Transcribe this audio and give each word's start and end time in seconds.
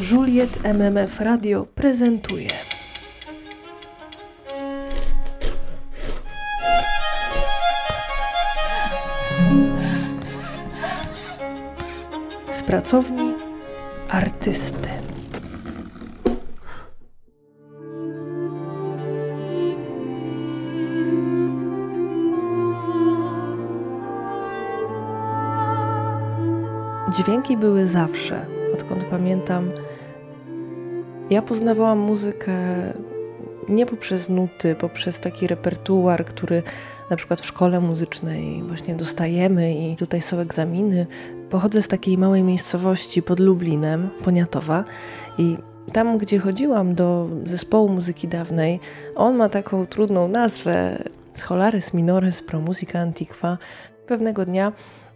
Juliet 0.00 0.64
MMF 0.64 1.20
Radio 1.20 1.66
prezentuje. 1.74 2.50
Z 12.50 12.62
pracowni 12.62 13.34
artysty. 14.08 14.88
Dźwięki 27.10 27.56
były 27.56 27.86
zawsze, 27.86 28.46
odkąd 28.74 29.04
pamiętam. 29.04 29.70
Ja 31.30 31.42
poznawałam 31.42 31.98
muzykę 31.98 32.52
nie 33.68 33.86
poprzez 33.86 34.28
nuty, 34.28 34.74
poprzez 34.74 35.20
taki 35.20 35.46
repertuar, 35.46 36.24
który 36.24 36.62
na 37.10 37.16
przykład 37.16 37.40
w 37.40 37.46
szkole 37.46 37.80
muzycznej 37.80 38.62
właśnie 38.62 38.94
dostajemy 38.94 39.74
i 39.74 39.96
tutaj 39.96 40.22
są 40.22 40.38
egzaminy. 40.38 41.06
Pochodzę 41.50 41.82
z 41.82 41.88
takiej 41.88 42.18
małej 42.18 42.42
miejscowości 42.42 43.22
pod 43.22 43.40
Lublinem, 43.40 44.10
Poniatowa 44.24 44.84
i 45.38 45.56
tam, 45.92 46.18
gdzie 46.18 46.38
chodziłam 46.38 46.94
do 46.94 47.28
zespołu 47.46 47.88
muzyki 47.88 48.28
dawnej, 48.28 48.80
on 49.14 49.36
ma 49.36 49.48
taką 49.48 49.86
trudną 49.86 50.28
nazwę 50.28 51.04
Scholaris 51.32 51.94
Minores 51.94 52.42
Pro 52.42 52.60
Musica 52.60 52.98
Antiqua. 52.98 53.58
Pewnego 54.06 54.44
dnia 54.44 54.72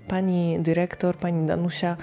pani 0.09 0.59
dyrektor, 0.61 1.17
pani 1.17 1.47
Danusia 1.47 1.97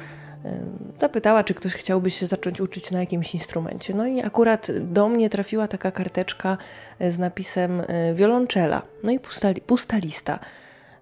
zapytała, 0.98 1.44
czy 1.44 1.54
ktoś 1.54 1.74
chciałby 1.74 2.12
się 2.12 2.28
zacząć 2.28 2.62
uczyć 2.62 2.92
na 2.92 3.00
jakimś 3.00 3.34
instrumencie. 3.34 3.94
No 3.94 4.08
i 4.08 4.22
akurat 4.22 4.68
do 4.80 5.10
mnie 5.10 5.30
trafiła 5.30 5.68
taka 5.68 5.92
karteczka 5.92 6.58
e, 7.00 7.12
z 7.12 7.20
napisem 7.20 7.82
e, 7.88 8.14
wiolonczela, 8.14 8.82
no 9.04 9.12
i 9.12 9.20
pusta, 9.20 9.48
pusta 9.66 9.98
lista. 9.98 10.40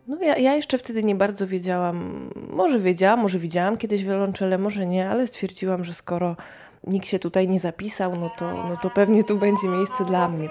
No 0.08 0.18
ja, 0.22 0.38
ja, 0.38 0.56
jeszcze 0.56 0.78
wtedy 0.78 1.04
nie 1.04 1.16
bardzo 1.16 1.48
wiedziałam, 1.48 2.30
może 2.50 2.80
wiedziałam, 2.80 3.20
może 3.20 3.40
widziałam 3.40 3.78
kiedyś 3.78 4.04
wiolonczele, 4.04 4.58
może 4.58 4.86
nie, 4.86 5.10
ale 5.10 5.28
stwierdziłam, 5.28 5.86
że 5.86 5.94
skoro 5.94 6.36
nikt 6.84 7.08
się 7.08 7.20
tutaj 7.20 7.48
nie 7.48 7.60
zapisał, 7.60 8.16
no 8.16 8.30
to, 8.38 8.68
no 8.70 8.78
to 8.78 8.90
pewnie 8.90 9.24
tu 9.24 9.38
będzie 9.38 9.68
miejsce 9.68 10.06
dla 10.06 10.30
mnie. 10.30 10.50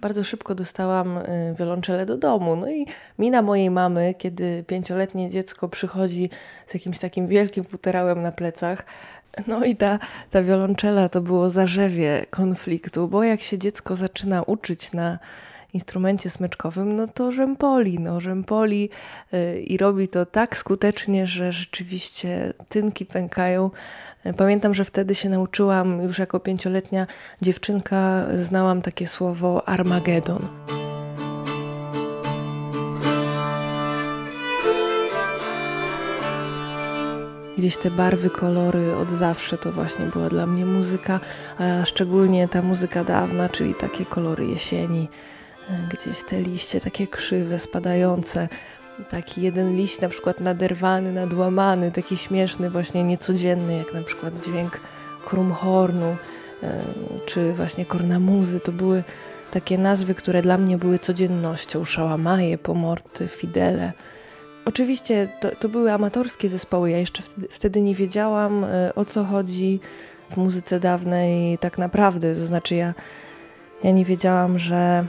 Bardzo 0.00 0.24
szybko 0.24 0.54
dostałam 0.54 1.18
y, 1.18 1.54
wiolonczelę 1.58 2.06
do 2.06 2.16
domu. 2.16 2.56
No 2.56 2.70
i 2.70 2.86
mina 3.18 3.42
mojej 3.42 3.70
mamy, 3.70 4.14
kiedy 4.18 4.64
pięcioletnie 4.66 5.30
dziecko 5.30 5.68
przychodzi 5.68 6.30
z 6.66 6.74
jakimś 6.74 6.98
takim 6.98 7.28
wielkim 7.28 7.64
futerałem 7.64 8.22
na 8.22 8.32
plecach, 8.32 8.84
no 9.46 9.64
i 9.64 9.76
ta, 9.76 9.98
ta 10.30 10.42
wiolonczela 10.42 11.08
to 11.08 11.20
było 11.20 11.50
zarzewie 11.50 12.26
konfliktu, 12.30 13.08
bo 13.08 13.24
jak 13.24 13.42
się 13.42 13.58
dziecko 13.58 13.96
zaczyna 13.96 14.42
uczyć 14.42 14.92
na 14.92 15.18
instrumencie 15.72 16.30
smyczkowym, 16.30 16.96
no 16.96 17.08
to 17.08 17.32
rzępoli, 17.32 17.98
no 17.98 18.20
rzępoli 18.20 18.90
yy, 19.32 19.60
i 19.60 19.76
robi 19.76 20.08
to 20.08 20.26
tak 20.26 20.56
skutecznie, 20.56 21.26
że 21.26 21.52
rzeczywiście 21.52 22.52
tynki 22.68 23.06
pękają. 23.06 23.70
Pamiętam, 24.36 24.74
że 24.74 24.84
wtedy 24.84 25.14
się 25.14 25.28
nauczyłam, 25.28 26.02
już 26.02 26.18
jako 26.18 26.40
pięcioletnia 26.40 27.06
dziewczynka, 27.42 28.26
znałam 28.38 28.82
takie 28.82 29.06
słowo 29.06 29.68
Armagedon. 29.68 30.48
Gdzieś 37.58 37.76
te 37.76 37.90
barwy, 37.90 38.30
kolory 38.30 38.96
od 38.96 39.10
zawsze 39.10 39.58
to 39.58 39.72
właśnie 39.72 40.06
była 40.06 40.28
dla 40.28 40.46
mnie 40.46 40.66
muzyka, 40.66 41.20
a 41.58 41.84
szczególnie 41.84 42.48
ta 42.48 42.62
muzyka 42.62 43.04
dawna, 43.04 43.48
czyli 43.48 43.74
takie 43.74 44.04
kolory 44.04 44.46
jesieni, 44.46 45.08
gdzieś 45.90 46.24
te 46.24 46.40
liście 46.40 46.80
takie 46.80 47.06
krzywe, 47.06 47.58
spadające, 47.58 48.48
taki 49.10 49.42
jeden 49.42 49.76
liść 49.76 50.00
na 50.00 50.08
przykład 50.08 50.40
naderwany, 50.40 51.12
nadłamany, 51.12 51.92
taki 51.92 52.16
śmieszny, 52.16 52.70
właśnie 52.70 53.04
niecodzienny, 53.04 53.76
jak 53.76 53.94
na 53.94 54.02
przykład 54.02 54.44
dźwięk 54.44 54.80
krumhornu 55.24 56.16
e, 56.62 56.80
czy 57.26 57.52
właśnie 57.52 57.84
kornamuzy. 57.84 58.60
To 58.60 58.72
były 58.72 59.02
takie 59.50 59.78
nazwy, 59.78 60.14
które 60.14 60.42
dla 60.42 60.58
mnie 60.58 60.78
były 60.78 60.98
codziennością. 60.98 61.84
Szałamaje, 61.84 62.58
pomorty, 62.58 63.28
fidele. 63.28 63.92
Oczywiście 64.64 65.28
to, 65.40 65.48
to 65.56 65.68
były 65.68 65.92
amatorskie 65.92 66.48
zespoły. 66.48 66.90
Ja 66.90 66.98
jeszcze 66.98 67.22
wtedy, 67.22 67.48
wtedy 67.50 67.80
nie 67.80 67.94
wiedziałam 67.94 68.64
e, 68.64 68.94
o 68.94 69.04
co 69.04 69.24
chodzi 69.24 69.80
w 70.30 70.36
muzyce 70.36 70.80
dawnej 70.80 71.58
tak 71.58 71.78
naprawdę. 71.78 72.34
To 72.34 72.46
znaczy 72.46 72.74
ja, 72.74 72.94
ja 73.84 73.90
nie 73.90 74.04
wiedziałam, 74.04 74.58
że 74.58 75.04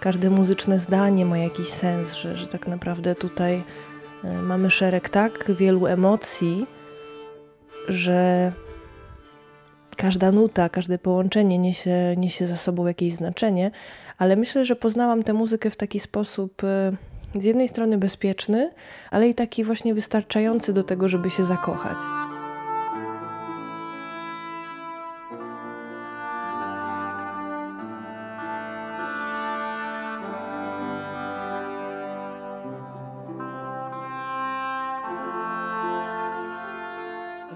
każde 0.00 0.30
muzyczne 0.30 0.78
zdanie 0.78 1.24
ma 1.24 1.38
jakiś 1.38 1.68
sens, 1.68 2.14
że, 2.14 2.36
że 2.36 2.48
tak 2.48 2.66
naprawdę 2.66 3.14
tutaj 3.14 3.62
e, 4.24 4.42
mamy 4.42 4.70
szereg 4.70 5.08
tak 5.08 5.52
wielu 5.52 5.86
emocji, 5.86 6.66
że 7.88 8.52
każda 9.96 10.32
nuta, 10.32 10.68
każde 10.68 10.98
połączenie 10.98 11.58
niesie, 11.58 12.14
niesie 12.16 12.46
za 12.46 12.56
sobą 12.56 12.86
jakieś 12.86 13.14
znaczenie, 13.14 13.70
ale 14.18 14.36
myślę, 14.36 14.64
że 14.64 14.76
poznałam 14.76 15.22
tę 15.22 15.32
muzykę 15.32 15.70
w 15.70 15.76
taki 15.76 16.00
sposób 16.00 16.64
e, 16.64 16.92
z 17.34 17.44
jednej 17.44 17.68
strony 17.68 17.98
bezpieczny, 17.98 18.70
ale 19.10 19.28
i 19.28 19.34
taki 19.34 19.64
właśnie 19.64 19.94
wystarczający 19.94 20.72
do 20.72 20.82
tego, 20.82 21.08
żeby 21.08 21.30
się 21.30 21.44
zakochać. 21.44 21.98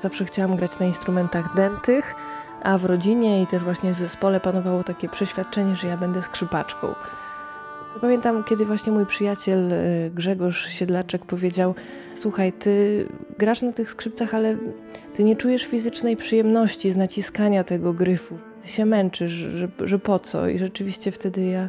Zawsze 0.02 0.24
chciałam 0.24 0.56
grać 0.56 0.78
na 0.78 0.86
instrumentach 0.86 1.54
dętych, 1.56 2.14
a 2.62 2.78
w 2.78 2.84
rodzinie 2.84 3.42
i 3.42 3.46
też 3.46 3.62
właśnie 3.62 3.92
w 3.94 3.98
zespole 3.98 4.40
panowało 4.40 4.84
takie 4.84 5.08
przeświadczenie, 5.08 5.76
że 5.76 5.88
ja 5.88 5.96
będę 5.96 6.22
skrzypaczką. 6.22 6.94
Pamiętam, 8.00 8.44
kiedy 8.44 8.64
właśnie 8.64 8.92
mój 8.92 9.06
przyjaciel 9.06 9.72
y, 9.72 10.10
Grzegorz 10.14 10.68
Siedlaczek 10.68 11.24
powiedział: 11.24 11.74
Słuchaj, 12.14 12.52
ty 12.52 13.06
grasz 13.38 13.62
na 13.62 13.72
tych 13.72 13.90
skrzypcach, 13.90 14.34
ale 14.34 14.56
ty 15.14 15.24
nie 15.24 15.36
czujesz 15.36 15.66
fizycznej 15.66 16.16
przyjemności 16.16 16.90
z 16.90 16.96
naciskania 16.96 17.64
tego 17.64 17.92
gryfu. 17.92 18.38
Ty 18.62 18.68
się 18.68 18.86
męczysz, 18.86 19.32
że, 19.32 19.68
że 19.80 19.98
po 19.98 20.18
co? 20.18 20.48
I 20.48 20.58
rzeczywiście 20.58 21.12
wtedy 21.12 21.44
ja 21.44 21.68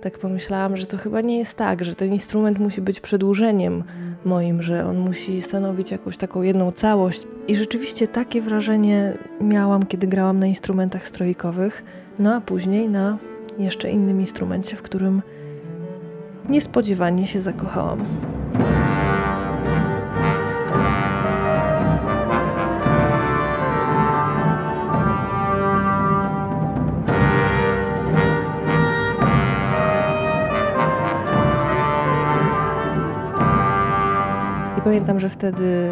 tak 0.00 0.18
pomyślałam, 0.18 0.76
że 0.76 0.86
to 0.86 0.96
chyba 0.98 1.20
nie 1.20 1.38
jest 1.38 1.58
tak, 1.58 1.84
że 1.84 1.94
ten 1.94 2.12
instrument 2.12 2.58
musi 2.58 2.80
być 2.80 3.00
przedłużeniem 3.00 3.84
moim, 4.24 4.62
że 4.62 4.86
on 4.86 4.98
musi 4.98 5.42
stanowić 5.42 5.90
jakąś 5.90 6.16
taką 6.16 6.42
jedną 6.42 6.72
całość. 6.72 7.22
I 7.48 7.56
rzeczywiście 7.56 8.08
takie 8.08 8.42
wrażenie 8.42 9.18
miałam, 9.40 9.86
kiedy 9.86 10.06
grałam 10.06 10.38
na 10.38 10.46
instrumentach 10.46 11.08
strojkowych, 11.08 11.84
no 12.18 12.34
a 12.34 12.40
później 12.40 12.88
na 12.88 13.18
jeszcze 13.58 13.90
innym 13.90 14.20
instrumencie, 14.20 14.76
w 14.76 14.82
którym 14.82 15.22
niespodziewanie 16.48 17.26
się 17.26 17.40
zakochałam. 17.40 18.04
Pamiętam, 34.84 35.20
że 35.20 35.28
wtedy 35.28 35.90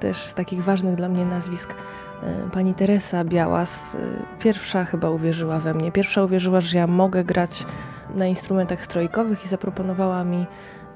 też 0.00 0.16
z 0.16 0.34
takich 0.34 0.64
ważnych 0.64 0.94
dla 0.94 1.08
mnie 1.08 1.24
nazwisk 1.24 1.74
e, 2.22 2.50
pani 2.52 2.74
Teresa 2.74 3.24
Białas 3.24 3.94
e, 3.94 3.98
pierwsza 4.42 4.84
chyba 4.84 5.10
uwierzyła 5.10 5.58
we 5.58 5.74
mnie. 5.74 5.92
Pierwsza 5.92 6.24
uwierzyła, 6.24 6.60
że 6.60 6.78
ja 6.78 6.86
mogę 6.86 7.24
grać 7.24 7.64
na 8.14 8.26
instrumentach 8.26 8.84
strojkowych 8.84 9.44
i 9.44 9.48
zaproponowała 9.48 10.24
mi 10.24 10.46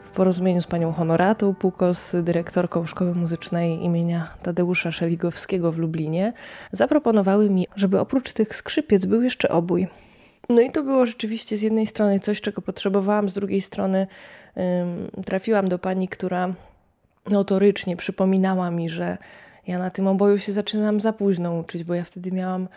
w 0.04 0.10
porozumieniu 0.10 0.62
z 0.62 0.66
panią 0.66 0.92
Honoratą 0.92 1.54
Pukos, 1.54 2.16
dyrektorką 2.22 2.86
Szkoły 2.86 3.14
Muzycznej 3.14 3.84
imienia 3.84 4.28
Tadeusza 4.42 4.92
Szeligowskiego 4.92 5.72
w 5.72 5.78
Lublinie, 5.78 6.32
zaproponowały 6.72 7.50
mi, 7.50 7.66
żeby 7.76 8.00
oprócz 8.00 8.32
tych 8.32 8.54
skrzypiec 8.54 9.06
był 9.06 9.22
jeszcze 9.22 9.48
obój. 9.48 9.88
No 10.48 10.60
i 10.60 10.70
to 10.70 10.82
było 10.82 11.06
rzeczywiście 11.06 11.56
z 11.56 11.62
jednej 11.62 11.86
strony 11.86 12.20
coś, 12.20 12.40
czego 12.40 12.62
potrzebowałam, 12.62 13.28
z 13.28 13.34
drugiej 13.34 13.60
strony 13.60 14.06
trafiłam 15.24 15.68
do 15.68 15.78
pani, 15.78 16.08
która 16.08 16.54
notorycznie 17.30 17.96
przypominała 17.96 18.70
mi, 18.70 18.90
że 18.90 19.18
ja 19.66 19.78
na 19.78 19.90
tym 19.90 20.06
oboju 20.06 20.38
się 20.38 20.52
zaczynam 20.52 21.00
za 21.00 21.12
późno 21.12 21.54
uczyć, 21.54 21.84
bo 21.84 21.94
ja 21.94 22.04
wtedy 22.04 22.32
miałam 22.32 22.68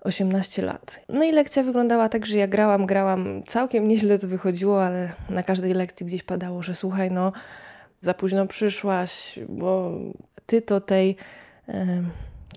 18 0.00 0.62
lat. 0.62 1.04
No 1.08 1.24
i 1.24 1.32
lekcja 1.32 1.62
wyglądała 1.62 2.08
tak, 2.08 2.26
że 2.26 2.38
ja 2.38 2.48
grałam, 2.48 2.86
grałam, 2.86 3.42
całkiem 3.46 3.88
nieźle 3.88 4.18
to 4.18 4.28
wychodziło, 4.28 4.84
ale 4.84 5.12
na 5.30 5.42
każdej 5.42 5.74
lekcji 5.74 6.06
gdzieś 6.06 6.22
padało, 6.22 6.62
że 6.62 6.74
słuchaj, 6.74 7.10
no 7.10 7.32
za 8.00 8.14
późno 8.14 8.46
przyszłaś, 8.46 9.38
bo 9.48 9.92
ty 10.46 10.62
to 10.62 10.80
tej 10.80 11.16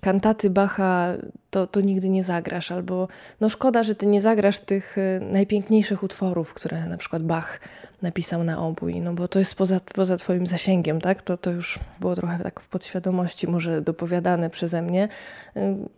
kantaty 0.02 0.50
Bacha 0.50 1.12
to, 1.50 1.66
to 1.66 1.80
nigdy 1.80 2.08
nie 2.08 2.24
zagrasz, 2.24 2.72
albo 2.72 3.08
no 3.40 3.48
szkoda, 3.48 3.82
że 3.82 3.94
ty 3.94 4.06
nie 4.06 4.20
zagrasz 4.20 4.60
tych 4.60 4.98
e, 4.98 5.20
najpiękniejszych 5.20 6.02
utworów, 6.02 6.54
które 6.54 6.86
na 6.86 6.96
przykład 6.96 7.22
Bach 7.22 7.60
napisał 8.02 8.44
na 8.44 8.66
obój, 8.66 9.00
no 9.00 9.12
bo 9.12 9.28
to 9.28 9.38
jest 9.38 9.54
poza, 9.54 9.80
poza 9.94 10.16
twoim 10.16 10.46
zasięgiem, 10.46 11.00
tak? 11.00 11.22
To, 11.22 11.36
to 11.36 11.50
już 11.50 11.78
było 12.00 12.16
trochę 12.16 12.38
tak 12.38 12.60
w 12.60 12.68
podświadomości 12.68 13.48
może 13.48 13.82
dopowiadane 13.82 14.50
przeze 14.50 14.82
mnie. 14.82 15.08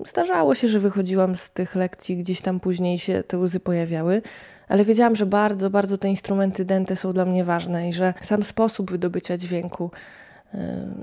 Zdarzało 0.07 0.55
się, 0.55 0.69
że 0.69 0.81
wychodziłam 0.81 1.37
z 1.37 1.51
tych 1.51 1.75
lekcji, 1.75 2.17
gdzieś 2.17 2.41
tam 2.41 2.61
później 2.61 2.99
się 2.99 3.23
te 3.23 3.39
łzy 3.39 3.61
pojawiały, 3.61 4.23
ale 4.69 4.85
wiedziałam, 4.85 5.17
że 5.17 5.27
bardzo, 5.27 5.71
bardzo 5.71 5.99
te 5.99 6.09
instrumenty 6.09 6.65
dęte 6.65 6.97
są 6.97 7.13
dla 7.13 7.25
mnie 7.25 7.45
ważne 7.45 7.89
i 7.89 7.93
że 7.93 8.15
sam 8.21 8.45
sposób 8.45 8.91
wydobycia 8.91 9.37
dźwięku 9.37 9.91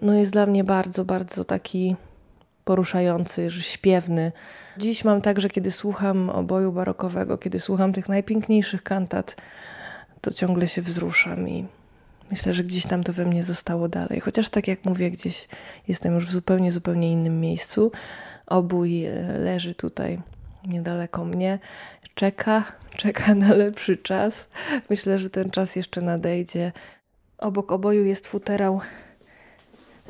no 0.02 0.13
jest 0.13 0.31
dla 0.31 0.45
mnie 0.45 0.63
bardzo, 0.63 1.06
bardzo 1.06 1.45
taki 1.45 1.95
poruszający, 2.66 3.50
że 3.50 3.62
śpiewny. 3.62 4.31
Dziś 4.78 5.06
mam 5.06 5.22
tak, 5.22 5.40
że 5.40 5.50
kiedy 5.50 5.72
słucham 5.72 6.30
oboju 6.30 6.72
barokowego, 6.72 7.38
kiedy 7.38 7.60
słucham 7.60 7.94
tych 7.94 8.10
najpiękniejszych 8.10 8.84
kantat, 8.84 9.36
to 10.21 10.31
ciągle 10.31 10.68
się 10.68 10.81
wzruszam 10.81 11.50
i 11.50 11.66
myślę, 12.31 12.54
że 12.54 12.63
gdzieś 12.63 12.86
tam 12.86 13.04
to 13.04 13.13
we 13.13 13.25
mnie 13.25 13.44
zostało 13.44 13.88
dalej. 13.89 14.19
Chociaż 14.19 14.50
tak 14.50 14.68
jak 14.68 14.86
mówię, 14.86 15.12
gdzieś 15.12 15.48
jestem 15.88 16.16
już 16.16 16.25
w 16.25 16.31
zupełnie, 16.31 16.71
zupełnie 16.71 17.12
innym 17.12 17.39
miejscu. 17.39 17.92
Obój 18.45 19.06
e, 19.06 19.38
leży 19.38 19.75
tutaj 19.75 20.21
niedaleko 20.68 21.25
mnie, 21.25 21.60
czeka, 22.16 22.63
czeka 23.01 23.36
na 23.36 23.54
lepszy 23.54 23.98
czas. 23.98 24.50
Myślę, 24.89 25.18
że 25.18 25.30
ten 25.30 25.50
czas 25.50 25.75
jeszcze 25.75 26.01
nadejdzie. 26.01 26.71
Obok 27.38 27.71
oboju 27.71 28.06
jest 28.06 28.27
futerał 28.27 28.81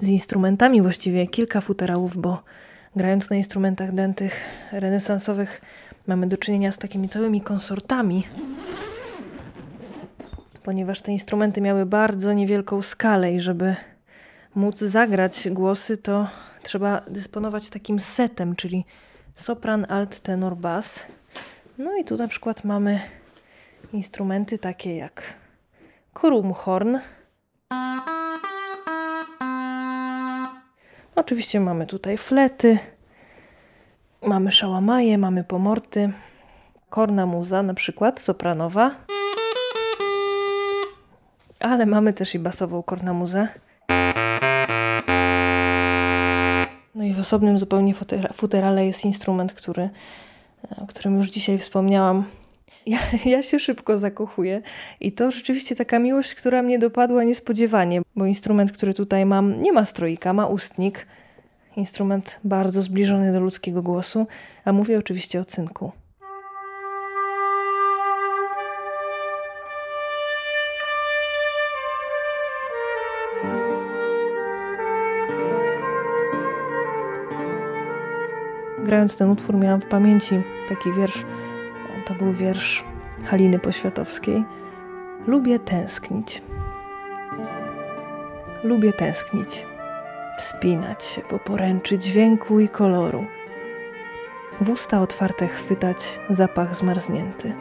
z 0.02 0.08
instrumentami, 0.08 0.82
właściwie 0.82 1.28
kilka 1.28 1.62
futerałów, 1.62 2.18
bo 2.18 2.44
grając 2.96 3.30
na 3.30 3.36
instrumentach 3.36 3.94
dętych 3.94 4.40
renesansowych 4.72 5.62
mamy 6.08 6.28
do 6.28 6.38
czynienia 6.38 6.72
z 6.72 6.78
takimi 6.78 7.10
całymi 7.10 7.42
konsortami, 7.42 8.24
ponieważ 10.64 11.02
te 11.02 11.12
instrumenty 11.12 11.62
miały 11.62 11.86
bardzo 11.86 12.34
niewielką 12.34 12.82
skalę 12.82 13.34
i 13.34 13.40
żeby 13.40 13.76
móc 14.56 14.78
zagrać 14.80 15.50
głosy, 15.52 15.98
to 15.98 16.28
trzeba 16.64 17.02
dysponować 17.08 17.70
takim 17.70 18.00
setem, 18.00 18.56
czyli 18.56 18.86
sopran, 19.36 19.86
alt, 19.90 20.20
tenor, 20.20 20.58
bas. 20.58 21.06
No 21.78 21.98
i 21.98 22.06
tu 22.06 22.16
na 22.16 22.28
przykład 22.28 22.64
mamy 22.64 23.00
instrumenty 23.94 24.58
takie 24.58 24.96
jak 24.96 25.24
krumhorn. 26.14 26.98
Oczywiście 31.16 31.60
mamy 31.60 31.88
tutaj 31.88 32.18
flety, 32.18 32.78
mamy 34.22 34.52
szałamaje, 34.52 35.18
mamy 35.18 35.44
pomorty, 35.44 36.12
korna 36.90 37.26
muza 37.26 37.64
na 37.64 37.74
przykład, 37.74 38.20
sopranowa, 38.20 38.96
ale 41.60 41.86
mamy 41.86 42.14
też 42.14 42.36
i 42.36 42.40
basową 42.40 42.84
kornamuzę. 42.84 43.48
No 46.96 47.04
i 47.04 47.14
w 47.14 47.20
osobnym 47.20 47.58
zupełnie 47.58 47.94
futerale 48.34 48.86
jest 48.86 49.06
instrument, 49.06 49.54
który, 49.54 49.90
o 50.78 50.88
którym 50.88 51.18
już 51.18 51.30
dzisiaj 51.30 51.58
wspomniałam. 51.58 52.24
Ja, 52.86 53.00
ja 53.34 53.42
się 53.42 53.60
szybko 53.60 53.98
zakochuję 53.98 54.62
i 55.00 55.12
to 55.12 55.32
rzeczywiście 55.32 55.76
taka 55.76 56.00
miłość, 56.00 56.36
która 56.36 56.62
mnie 56.62 56.80
dopadła 56.80 57.24
niespodziewanie, 57.24 58.02
bo 58.16 58.26
instrument, 58.26 58.72
który 58.72 58.94
tutaj 58.94 59.26
mam, 59.26 59.62
nie 59.62 59.74
ma 59.74 59.86
stroika, 59.86 60.34
ma 60.34 60.46
ustnik. 60.46 61.08
Instrument 61.78 62.40
bardzo 62.44 62.82
zbliżony 62.82 63.34
do 63.34 63.40
ludzkiego 63.40 63.82
głosu, 63.82 64.28
a 64.66 64.74
mówię 64.74 64.98
oczywiście 64.98 65.40
o 65.40 65.46
cynku. 65.46 65.92
Grając 78.90 79.18
ten 79.18 79.30
utwór 79.30 79.56
miałam 79.56 79.82
w 79.82 79.86
pamięci 79.86 80.42
taki 80.70 80.94
wiersz, 80.94 81.26
to 82.06 82.14
był 82.14 82.34
wiersz 82.34 82.84
Haliny 83.26 83.60
Poświatowskiej. 83.60 84.44
Lubię 85.28 85.60
tęsknić. 85.60 86.42
Lubię 88.64 88.94
tęsknić, 88.94 89.66
wspinać 90.38 91.04
się 91.04 91.22
po 91.22 91.40
poręczy 91.40 91.98
dźwięku 91.98 92.60
i 92.60 92.70
koloru. 92.70 93.26
W 94.62 94.70
usta 94.70 95.02
otwarte 95.02 95.48
chwytać 95.48 96.20
zapach 96.30 96.76
zmarznięty. 96.76 97.54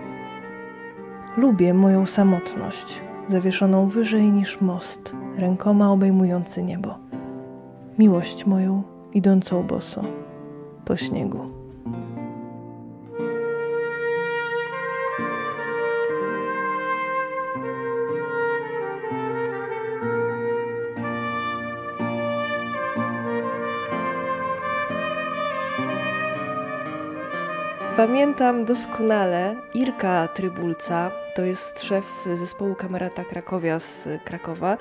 Lubię 1.36 1.74
moją 1.74 2.06
samotność, 2.06 3.00
zawieszoną 3.28 3.88
wyżej 3.88 4.30
niż 4.30 4.60
most, 4.60 5.16
rękoma 5.36 5.92
obejmujący 5.92 6.62
niebo. 6.62 6.98
Miłość 7.98 8.46
moją, 8.46 8.82
idącą 9.12 9.62
boso 9.62 10.27
po 10.88 10.96
śniegu. 10.96 11.50
Pamiętam 27.96 28.64
doskonale 28.64 29.56
Irka 29.74 30.28
Trybulca, 30.28 31.10
to 31.34 31.42
jest 31.42 31.82
szef 31.82 32.24
zespołu 32.34 32.74
Kamerata 32.74 33.24
Krakowia 33.24 33.78
z 33.78 34.08
Krakowa. 34.24 34.76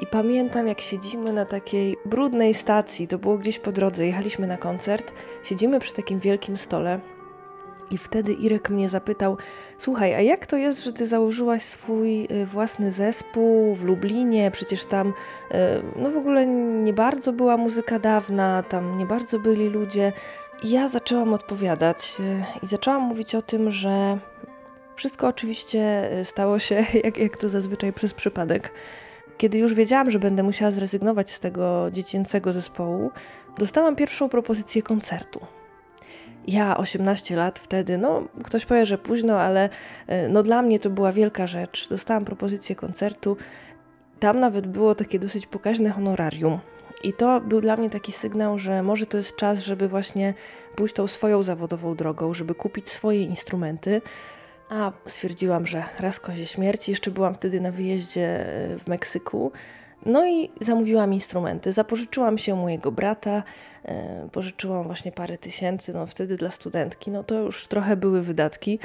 I 0.00 0.06
pamiętam, 0.06 0.66
jak 0.68 0.80
siedzimy 0.80 1.32
na 1.32 1.44
takiej 1.44 1.96
brudnej 2.04 2.54
stacji, 2.54 3.08
to 3.08 3.18
było 3.18 3.38
gdzieś 3.38 3.58
po 3.58 3.72
drodze, 3.72 4.06
jechaliśmy 4.06 4.46
na 4.46 4.56
koncert, 4.56 5.12
siedzimy 5.44 5.80
przy 5.80 5.94
takim 5.94 6.18
wielkim 6.18 6.56
stole. 6.56 7.00
I 7.90 7.98
wtedy 7.98 8.32
Irek 8.32 8.70
mnie 8.70 8.88
zapytał: 8.88 9.36
Słuchaj, 9.78 10.14
a 10.14 10.20
jak 10.20 10.46
to 10.46 10.56
jest, 10.56 10.84
że 10.84 10.92
ty 10.92 11.06
założyłaś 11.06 11.62
swój 11.62 12.24
y, 12.24 12.46
własny 12.46 12.92
zespół 12.92 13.74
w 13.74 13.84
Lublinie? 13.84 14.50
Przecież 14.50 14.84
tam, 14.84 15.08
y, 15.08 15.54
no 15.96 16.10
w 16.10 16.16
ogóle 16.16 16.46
nie 16.82 16.92
bardzo 16.92 17.32
była 17.32 17.56
muzyka 17.56 17.98
dawna, 17.98 18.62
tam 18.62 18.98
nie 18.98 19.06
bardzo 19.06 19.38
byli 19.38 19.68
ludzie. 19.68 20.12
I 20.62 20.70
ja 20.70 20.88
zaczęłam 20.88 21.34
odpowiadać 21.34 22.16
y, 22.20 22.44
i 22.62 22.66
zaczęłam 22.66 23.02
mówić 23.02 23.34
o 23.34 23.42
tym, 23.42 23.70
że 23.70 24.18
wszystko 24.96 25.26
oczywiście 25.28 26.10
stało 26.24 26.58
się, 26.58 26.74
jak, 27.04 27.18
jak 27.18 27.36
to 27.36 27.48
zazwyczaj, 27.48 27.92
przez 27.92 28.14
przypadek. 28.14 28.72
Kiedy 29.38 29.58
już 29.58 29.74
wiedziałam, 29.74 30.10
że 30.10 30.18
będę 30.18 30.42
musiała 30.42 30.70
zrezygnować 30.70 31.30
z 31.30 31.40
tego 31.40 31.90
dziecięcego 31.92 32.52
zespołu, 32.52 33.10
dostałam 33.58 33.96
pierwszą 33.96 34.28
propozycję 34.28 34.82
koncertu. 34.82 35.40
Ja 36.46 36.76
18 36.76 37.36
lat 37.36 37.58
wtedy, 37.58 37.98
no 37.98 38.22
ktoś 38.44 38.66
powie, 38.66 38.86
że 38.86 38.98
późno, 38.98 39.40
ale 39.40 39.68
e, 40.06 40.28
no 40.28 40.42
dla 40.42 40.62
mnie 40.62 40.78
to 40.78 40.90
była 40.90 41.12
wielka 41.12 41.46
rzecz. 41.46 41.88
Dostałam 41.88 42.24
propozycję 42.24 42.76
koncertu. 42.76 43.36
Tam 44.20 44.40
nawet 44.40 44.66
było 44.66 44.94
takie 44.94 45.18
dosyć 45.18 45.46
pokaźne 45.46 45.90
honorarium. 45.90 46.58
I 47.04 47.12
to 47.12 47.40
był 47.40 47.60
dla 47.60 47.76
mnie 47.76 47.90
taki 47.90 48.12
sygnał, 48.12 48.58
że 48.58 48.82
może 48.82 49.06
to 49.06 49.16
jest 49.16 49.36
czas, 49.36 49.60
żeby 49.60 49.88
właśnie 49.88 50.34
pójść 50.76 50.94
tą 50.94 51.06
swoją 51.06 51.42
zawodową 51.42 51.94
drogą, 51.94 52.34
żeby 52.34 52.54
kupić 52.54 52.88
swoje 52.88 53.22
instrumenty, 53.22 54.02
a 54.70 54.92
stwierdziłam, 55.06 55.66
że 55.66 55.84
raz 56.00 56.20
kozie 56.20 56.46
śmierci. 56.46 56.90
Jeszcze 56.90 57.10
byłam 57.10 57.34
wtedy 57.34 57.60
na 57.60 57.72
wyjeździe 57.72 58.46
e, 58.46 58.78
w 58.78 58.86
Meksyku. 58.86 59.52
No 60.06 60.26
i 60.26 60.50
zamówiłam 60.60 61.14
instrumenty. 61.14 61.72
Zapożyczyłam 61.72 62.38
się 62.38 62.56
mojego 62.56 62.92
brata, 62.92 63.42
e, 63.84 64.28
pożyczyłam 64.32 64.86
właśnie 64.86 65.12
parę 65.12 65.38
tysięcy, 65.38 65.94
no 65.94 66.06
wtedy 66.06 66.36
dla 66.36 66.50
studentki, 66.50 67.10
no 67.10 67.24
to 67.24 67.34
już 67.34 67.66
trochę 67.66 67.96
były 67.96 68.22
wydatki. 68.22 68.78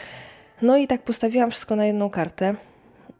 No 0.61 0.77
i 0.77 0.87
tak 0.87 1.01
postawiłam 1.01 1.51
wszystko 1.51 1.75
na 1.75 1.85
jedną 1.85 2.09
kartę, 2.09 2.55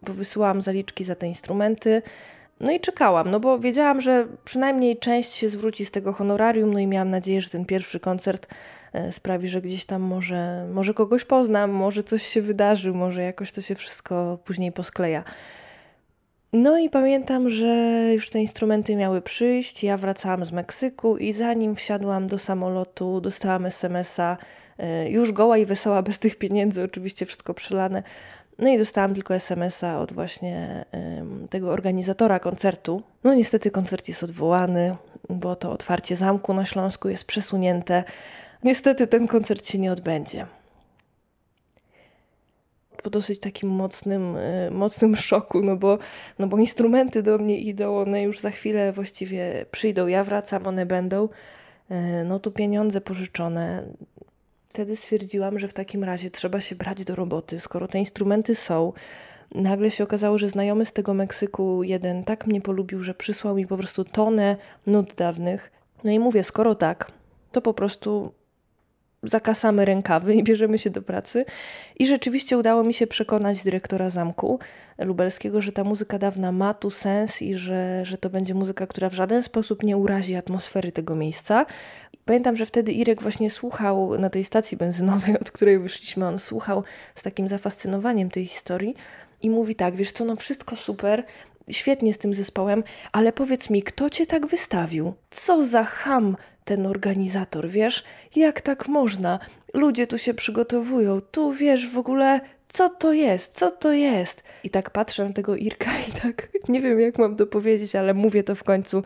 bo 0.02 0.14
wysyłałam 0.14 0.62
zaliczki 0.62 1.04
za 1.04 1.16
te 1.16 1.28
instrumenty. 1.28 2.02
No 2.64 2.72
i 2.72 2.80
czekałam, 2.80 3.32
no 3.32 3.40
bo 3.40 3.60
wiedziałam, 3.60 4.02
że 4.02 4.28
przynajmniej 4.46 4.98
część 4.98 5.34
się 5.34 5.50
zwróci 5.50 5.86
z 5.86 5.92
tego 5.92 6.14
honorarium, 6.14 6.74
no 6.74 6.80
i 6.80 6.88
miałam 6.88 7.10
nadzieję, 7.10 7.42
że 7.42 7.50
ten 7.50 7.66
pierwszy 7.66 8.00
koncert 8.00 8.48
E, 8.94 9.12
sprawi, 9.12 9.50
że 9.50 9.62
gdzieś 9.62 9.86
tam 9.86 10.02
może, 10.02 10.68
może 10.74 10.94
kogoś 10.94 11.26
poznam, 11.26 11.72
może 11.72 12.04
coś 12.04 12.24
się 12.24 12.42
wydarzy, 12.42 12.94
może 12.94 13.24
jakoś 13.24 13.52
to 13.52 13.62
się 13.62 13.76
wszystko 13.76 14.40
później 14.46 14.72
poskleja. 14.72 15.24
No 16.54 16.78
i 16.78 16.90
pamiętam, 16.90 17.50
że 17.50 18.00
już 18.14 18.30
te 18.30 18.40
instrumenty 18.40 18.96
miały 18.96 19.22
przyjść. 19.22 19.84
Ja 19.84 19.98
wracałam 19.98 20.46
z 20.46 20.52
Meksyku 20.52 21.18
i 21.18 21.34
zanim 21.34 21.76
wsiadłam 21.76 22.28
do 22.28 22.38
samolotu, 22.38 23.22
dostałam 23.22 23.66
SMS-a, 23.66 24.38
e, 24.78 25.10
już 25.10 25.32
goła 25.32 25.58
i 25.58 25.66
wesoła, 25.66 26.02
bez 26.02 26.20
tych 26.20 26.36
pieniędzy, 26.36 26.84
oczywiście 26.84 27.26
wszystko 27.26 27.54
przelane. 27.54 28.04
No 28.64 28.70
i 28.70 28.78
dostałam 28.78 29.14
tylko 29.14 29.36
SMS-a 29.36 30.00
od 30.00 30.14
właśnie 30.14 30.86
tego 31.50 31.72
organizatora 31.72 32.40
koncertu. 32.40 33.02
No 33.24 33.34
niestety 33.34 33.72
koncert 33.72 34.08
jest 34.08 34.24
odwołany, 34.24 34.96
bo 35.30 35.56
to 35.56 35.72
otwarcie 35.72 36.16
zamku 36.16 36.54
na 36.54 36.66
Śląsku 36.66 37.10
jest 37.10 37.26
przesunięte. 37.26 38.04
Niestety 38.64 39.08
ten 39.08 39.28
koncert 39.28 39.66
się 39.66 39.80
nie 39.80 39.92
odbędzie 39.92 40.48
po 43.04 43.10
dosyć 43.10 43.40
takim 43.40 43.70
mocnym, 43.70 44.38
e, 44.38 44.72
mocnym 44.72 45.16
szoku, 45.16 45.62
no 45.62 45.76
bo, 45.76 45.98
no 46.40 46.48
bo 46.48 46.58
instrumenty 46.58 47.24
do 47.24 47.38
mnie 47.38 47.60
idą, 47.60 47.98
one 47.98 48.22
już 48.22 48.40
za 48.40 48.52
chwilę 48.52 48.92
właściwie 48.92 49.66
przyjdą, 49.72 50.08
ja 50.08 50.24
wracam, 50.24 50.68
one 50.68 50.86
będą. 50.86 51.30
E, 51.90 52.24
no 52.24 52.40
tu 52.40 52.52
pieniądze 52.52 53.02
pożyczone. 53.02 53.84
Wtedy 54.74 54.96
stwierdziłam, 54.96 55.60
że 55.60 55.68
w 55.68 55.74
takim 55.74 56.04
razie 56.04 56.32
trzeba 56.32 56.62
się 56.62 56.76
brać 56.76 57.06
do 57.06 57.16
roboty, 57.16 57.60
skoro 57.60 57.88
te 57.88 58.00
instrumenty 58.00 58.56
są. 58.56 58.94
Nagle 59.56 59.92
się 59.92 60.04
okazało, 60.04 60.38
że 60.38 60.50
znajomy 60.50 60.86
z 60.86 60.94
tego 60.94 61.14
Meksyku 61.14 61.84
jeden 61.84 62.24
tak 62.24 62.48
mnie 62.48 62.62
polubił, 62.62 63.04
że 63.04 63.14
przysłał 63.14 63.56
mi 63.56 63.68
po 63.68 63.78
prostu 63.78 64.04
tonę 64.04 64.58
nut 64.88 65.14
dawnych. 65.16 65.72
No 66.04 66.12
i 66.12 66.20
mówię, 66.20 66.44
skoro 66.44 66.76
tak, 66.76 67.12
to 67.52 67.62
po 67.62 67.74
prostu 67.74 68.32
zakasamy 69.24 69.86
rękawy 69.86 70.36
i 70.36 70.44
bierzemy 70.44 70.78
się 70.78 70.90
do 70.90 71.02
pracy. 71.02 71.46
I 72.00 72.06
rzeczywiście 72.06 72.58
udało 72.58 72.84
mi 72.84 72.94
się 72.94 73.08
przekonać 73.08 73.64
dyrektora 73.64 74.10
zamku 74.10 74.60
lubelskiego, 75.00 75.62
że 75.62 75.72
ta 75.72 75.84
muzyka 75.84 76.20
dawna 76.20 76.52
ma 76.52 76.74
tu 76.74 76.90
sens 76.90 77.42
i 77.42 77.56
że, 77.56 78.06
że 78.06 78.18
to 78.18 78.30
będzie 78.30 78.54
muzyka, 78.54 78.88
która 78.88 79.10
w 79.10 79.14
żaden 79.14 79.44
sposób 79.44 79.84
nie 79.84 79.98
urazi 79.98 80.36
atmosfery 80.36 80.92
tego 80.92 81.16
miejsca. 81.16 81.66
Pamiętam, 82.26 82.56
że 82.56 82.66
wtedy 82.66 82.92
Irek 82.92 83.22
właśnie 83.22 83.50
słuchał 83.50 84.20
na 84.20 84.30
tej 84.30 84.44
stacji 84.44 84.78
benzynowej, 84.78 85.40
od 85.42 85.52
której 85.52 85.80
wyszliśmy, 85.80 86.28
on 86.28 86.40
słuchał 86.40 86.84
z 87.16 87.24
takim 87.24 87.48
zafascynowaniem 87.48 88.30
tej 88.30 88.46
historii 88.46 88.96
i 89.42 89.50
mówi 89.50 89.76
tak, 89.76 89.96
wiesz 89.96 90.12
co, 90.12 90.26
no 90.26 90.36
wszystko 90.36 90.76
super, 90.76 91.24
świetnie 91.70 92.14
z 92.14 92.18
tym 92.18 92.34
zespołem, 92.34 92.84
ale 93.12 93.34
powiedz 93.34 93.70
mi, 93.70 93.84
kto 93.84 94.10
cię 94.10 94.26
tak 94.26 94.48
wystawił? 94.48 95.14
Co 95.32 95.66
za 95.66 95.84
ham 95.84 96.38
ten 96.66 96.86
organizator, 96.86 97.70
wiesz? 97.70 98.04
Jak 98.36 98.62
tak 98.62 98.88
można? 98.88 99.40
Ludzie 99.74 100.08
tu 100.08 100.18
się 100.18 100.34
przygotowują, 100.34 101.22
tu 101.22 101.54
wiesz 101.54 101.90
w 101.90 101.98
ogóle, 101.98 102.42
co 102.68 102.90
to 102.90 103.14
jest, 103.14 103.56
co 103.56 103.72
to 103.72 103.92
jest? 103.92 104.44
I 104.64 104.70
tak 104.70 104.90
patrzę 104.90 105.26
na 105.26 105.34
tego 105.34 105.56
Irka 105.56 105.92
i 106.10 106.12
tak 106.12 106.48
nie 106.70 106.82
wiem, 106.82 107.00
jak 107.00 107.20
mam 107.20 107.36
to 107.36 107.48
powiedzieć, 107.48 107.96
ale 107.96 108.14
mówię 108.14 108.44
to 108.44 108.56
w 108.56 108.64
końcu. 108.64 109.04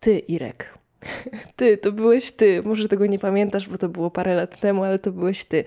Ty, 0.00 0.18
Irek. 0.18 0.78
Ty, 1.56 1.76
to 1.78 1.92
byłeś 1.92 2.32
ty. 2.32 2.62
Może 2.62 2.88
tego 2.88 3.06
nie 3.06 3.18
pamiętasz, 3.18 3.68
bo 3.68 3.78
to 3.78 3.88
było 3.88 4.10
parę 4.10 4.34
lat 4.34 4.60
temu, 4.60 4.84
ale 4.84 4.98
to 4.98 5.12
byłeś 5.12 5.44
ty 5.44 5.64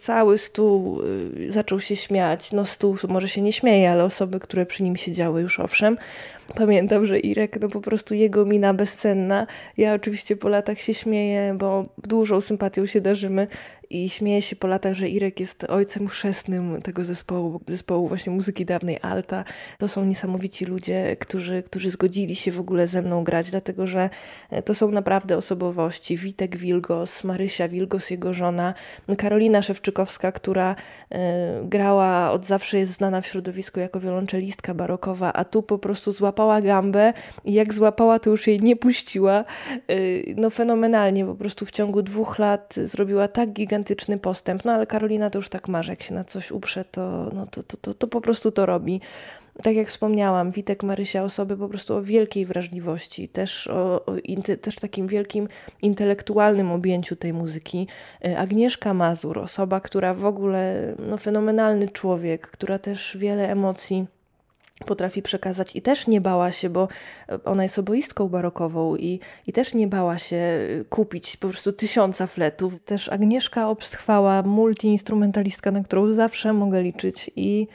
cały 0.00 0.38
stół 0.38 1.02
y, 1.36 1.52
zaczął 1.52 1.80
się 1.80 1.96
śmiać. 1.96 2.52
No 2.52 2.64
stół 2.64 2.96
może 3.08 3.28
się 3.28 3.42
nie 3.42 3.52
śmieje, 3.52 3.90
ale 3.90 4.04
osoby, 4.04 4.40
które 4.40 4.66
przy 4.66 4.82
nim 4.82 4.96
siedziały 4.96 5.42
już 5.42 5.60
owszem. 5.60 5.98
Pamiętam, 6.54 7.06
że 7.06 7.18
Irek, 7.18 7.60
no 7.60 7.68
po 7.68 7.80
prostu 7.80 8.14
jego 8.14 8.44
mina 8.44 8.74
bezcenna. 8.74 9.46
Ja 9.76 9.94
oczywiście 9.94 10.36
po 10.36 10.48
latach 10.48 10.80
się 10.80 10.94
śmieję, 10.94 11.54
bo 11.58 11.84
dużą 11.98 12.40
sympatią 12.40 12.86
się 12.86 13.00
darzymy 13.00 13.46
i 13.90 14.08
śmieję 14.08 14.42
się 14.42 14.56
po 14.56 14.66
latach, 14.66 14.94
że 14.94 15.08
Irek 15.08 15.40
jest 15.40 15.64
ojcem 15.64 16.08
chrzestnym 16.08 16.82
tego 16.82 17.04
zespołu, 17.04 17.60
zespołu 17.68 18.08
właśnie 18.08 18.32
muzyki 18.32 18.64
dawnej 18.64 18.98
Alta. 19.02 19.44
To 19.78 19.88
są 19.88 20.04
niesamowici 20.04 20.64
ludzie, 20.64 21.16
którzy, 21.20 21.62
którzy 21.62 21.90
zgodzili 21.90 22.36
się 22.36 22.52
w 22.52 22.60
ogóle 22.60 22.86
ze 22.86 23.02
mną 23.02 23.24
grać, 23.24 23.50
dlatego 23.50 23.86
że 23.86 24.10
e, 24.50 24.62
to 24.62 24.74
są 24.74 24.90
naprawdę 24.90 25.36
osobowości. 25.36 26.16
Witek 26.16 26.56
Wilgos, 26.56 27.24
Marysia 27.24 27.68
Wilgos, 27.68 28.10
jego 28.10 28.32
żona, 28.32 28.74
Karolina 29.18 29.62
Szewczykowska, 29.62 30.32
która 30.32 30.72
y, 30.74 31.16
grała 31.64 32.30
od 32.30 32.46
zawsze, 32.46 32.78
jest 32.78 32.92
znana 32.92 33.20
w 33.20 33.26
środowisku 33.26 33.80
jako 33.80 34.00
wiolonczelistka 34.00 34.74
barokowa, 34.74 35.32
a 35.32 35.44
tu 35.44 35.62
po 35.62 35.78
prostu 35.78 36.12
złapała 36.12 36.39
gambę 36.62 37.12
i 37.44 37.52
jak 37.52 37.74
złapała, 37.74 38.18
to 38.18 38.30
już 38.30 38.46
jej 38.46 38.60
nie 38.60 38.76
puściła. 38.76 39.44
Y, 39.90 40.34
no 40.36 40.50
fenomenalnie, 40.50 41.24
po 41.26 41.34
prostu 41.34 41.66
w 41.66 41.70
ciągu 41.70 42.02
dwóch 42.02 42.38
lat 42.38 42.74
zrobiła 42.84 43.28
tak 43.28 43.52
gigantyczny 43.52 43.90
gigantyczny 43.90 44.18
postęp. 44.18 44.64
No 44.64 44.72
ale 44.72 44.86
Karolina 44.86 45.30
to 45.30 45.38
już 45.38 45.48
tak 45.48 45.68
marzy, 45.68 45.92
jak 45.92 46.02
się 46.02 46.14
na 46.14 46.24
coś 46.24 46.50
uprze, 46.50 46.84
to, 46.84 47.30
no, 47.34 47.46
to, 47.46 47.62
to, 47.62 47.76
to, 47.76 47.94
to 47.94 48.06
po 48.06 48.20
prostu 48.20 48.50
to 48.50 48.66
robi. 48.66 49.00
Tak 49.62 49.76
jak 49.76 49.88
wspomniałam, 49.88 50.50
Witek 50.50 50.82
Marysia 50.82 51.22
osoby 51.22 51.56
po 51.56 51.68
prostu 51.68 51.96
o 51.96 52.02
wielkiej 52.02 52.46
wrażliwości, 52.46 53.28
też 53.28 53.66
o, 53.66 54.04
o 54.06 54.16
też 54.60 54.76
takim 54.76 55.06
wielkim 55.06 55.48
intelektualnym 55.82 56.72
objęciu 56.72 57.16
tej 57.16 57.32
muzyki. 57.32 57.86
Y, 58.26 58.38
Agnieszka 58.38 58.94
Mazur, 58.94 59.38
osoba, 59.38 59.80
która 59.80 60.14
w 60.14 60.24
ogóle, 60.24 60.94
no 60.98 61.16
fenomenalny 61.16 61.88
człowiek, 61.88 62.46
która 62.46 62.78
też 62.78 63.16
wiele 63.16 63.50
emocji 63.50 64.06
potrafi 64.86 65.22
przekazać 65.22 65.76
i 65.76 65.82
też 65.82 66.06
nie 66.06 66.20
bała 66.20 66.50
się, 66.50 66.70
bo 66.70 66.88
ona 67.44 67.62
jest 67.62 67.78
oboistką 67.78 68.28
barokową 68.28 68.96
i, 68.96 69.20
i 69.46 69.52
też 69.52 69.74
nie 69.74 69.86
bała 69.86 70.18
się 70.18 70.58
kupić 70.88 71.36
po 71.36 71.48
prostu 71.48 71.72
tysiąca 71.72 72.26
fletów. 72.26 72.82
Też 72.82 73.08
Agnieszka 73.08 73.68
obschwała, 73.68 74.42
multiinstrumentalistka, 74.42 75.70
na 75.70 75.82
którą 75.82 76.12
zawsze 76.12 76.52
mogę 76.52 76.82
liczyć 76.82 77.30
i 77.36 77.68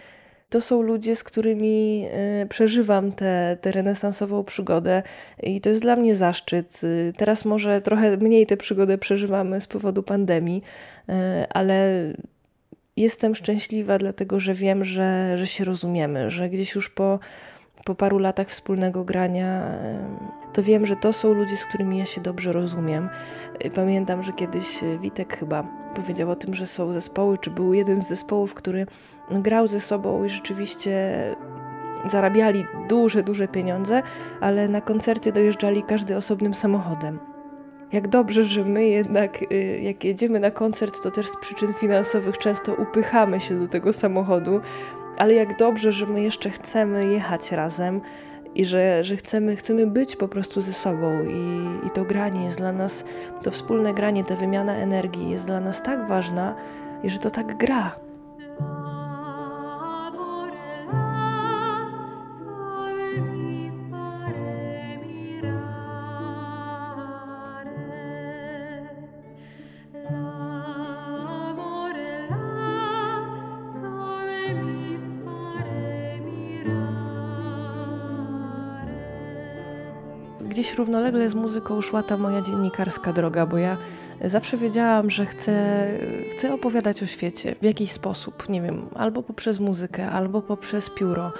to 0.49 0.61
są 0.61 0.81
ludzie, 0.81 1.15
z 1.15 1.23
którymi 1.23 2.05
e, 2.11 2.45
przeżywam 2.45 3.11
tę 3.11 3.57
renesansową 3.63 4.43
przygodę 4.43 5.03
i 5.43 5.61
to 5.61 5.69
jest 5.69 5.81
dla 5.81 5.95
mnie 5.95 6.15
zaszczyt. 6.15 6.81
Teraz 7.17 7.45
może 7.45 7.81
trochę 7.81 8.17
mniej 8.17 8.45
tę 8.45 8.57
przygodę 8.57 8.97
przeżywamy 8.97 9.61
z 9.61 9.67
powodu 9.67 10.03
pandemii, 10.03 10.63
e, 11.09 11.47
ale 11.49 12.03
jestem 12.97 13.35
szczęśliwa, 13.35 13.97
dlatego 13.97 14.39
że 14.39 14.53
wiem, 14.53 14.85
że, 14.85 15.37
że 15.37 15.47
się 15.47 15.63
rozumiemy, 15.63 16.31
że 16.31 16.49
gdzieś 16.49 16.75
już 16.75 16.89
po, 16.89 17.19
po 17.85 17.95
paru 17.95 18.19
latach 18.19 18.47
wspólnego 18.47 19.03
grania, 19.03 19.77
to 20.53 20.63
wiem, 20.63 20.85
że 20.85 20.95
to 20.95 21.13
są 21.13 21.33
ludzie, 21.33 21.57
z 21.57 21.65
którymi 21.65 21.97
ja 21.97 22.05
się 22.05 22.21
dobrze 22.21 22.51
rozumiem. 22.51 23.09
Pamiętam, 23.75 24.23
że 24.23 24.33
kiedyś 24.33 24.65
Witek 25.01 25.37
chyba 25.37 25.63
powiedział 25.95 26.31
o 26.31 26.35
tym, 26.35 26.55
że 26.55 26.67
są 26.67 26.93
zespoły, 26.93 27.37
czy 27.37 27.51
był 27.51 27.73
jeden 27.73 28.01
z 28.01 28.07
zespołów, 28.07 28.53
który 28.53 28.87
grał 29.31 29.67
ze 29.67 29.79
sobą 29.79 30.23
i 30.23 30.29
rzeczywiście 30.29 31.13
zarabiali 32.09 32.65
duże, 32.89 33.23
duże 33.23 33.47
pieniądze, 33.47 34.01
ale 34.41 34.67
na 34.67 34.81
koncerty 34.81 35.31
dojeżdżali 35.31 35.83
każdy 35.83 36.17
osobnym 36.17 36.53
samochodem 36.53 37.34
jak 37.91 38.07
dobrze, 38.07 38.43
że 38.43 38.63
my 38.63 38.87
jednak, 38.87 39.41
y, 39.51 39.79
jak 39.83 40.03
jedziemy 40.03 40.39
na 40.39 40.51
koncert, 40.51 41.03
to 41.03 41.11
też 41.11 41.27
z 41.27 41.37
przyczyn 41.37 41.73
finansowych 41.73 42.37
często 42.37 42.73
upychamy 42.73 43.39
się 43.39 43.59
do 43.59 43.67
tego 43.67 43.93
samochodu, 43.93 44.59
ale 45.17 45.33
jak 45.33 45.57
dobrze, 45.57 45.91
że 45.91 46.05
my 46.05 46.21
jeszcze 46.21 46.49
chcemy 46.49 47.07
jechać 47.13 47.51
razem 47.51 48.01
i 48.55 48.65
że, 48.65 49.03
że 49.03 49.17
chcemy, 49.17 49.55
chcemy 49.55 49.87
być 49.87 50.15
po 50.15 50.27
prostu 50.27 50.61
ze 50.61 50.73
sobą 50.73 51.23
i, 51.23 51.87
i 51.87 51.89
to 51.89 52.05
granie 52.05 52.45
jest 52.45 52.57
dla 52.57 52.71
nas, 52.71 53.05
to 53.43 53.51
wspólne 53.51 53.93
granie, 53.93 54.23
ta 54.23 54.35
wymiana 54.35 54.75
energii 54.75 55.29
jest 55.29 55.45
dla 55.45 55.59
nas 55.59 55.81
tak 55.81 56.07
ważna 56.07 56.55
i 57.03 57.09
że 57.09 57.19
to 57.19 57.31
tak 57.31 57.57
gra. 57.57 57.95
Gdzieś 80.55 80.73
równolegle 80.73 81.29
z 81.29 81.35
muzyką 81.35 81.81
szła 81.81 82.03
ta 82.03 82.17
moja 82.17 82.41
dziennikarska 82.41 83.13
droga, 83.13 83.45
bo 83.45 83.57
ja 83.57 83.77
zawsze 84.25 84.57
wiedziałam, 84.57 85.09
że 85.09 85.25
chcę, 85.25 85.87
chcę 86.31 86.53
opowiadać 86.53 87.03
o 87.03 87.05
świecie 87.05 87.55
w 87.61 87.63
jakiś 87.63 87.91
sposób, 87.91 88.49
nie 88.49 88.61
wiem, 88.61 88.85
albo 88.93 89.23
poprzez 89.23 89.59
muzykę, 89.59 90.11
albo 90.11 90.41
poprzez 90.41 90.89
pióro. 90.89 91.31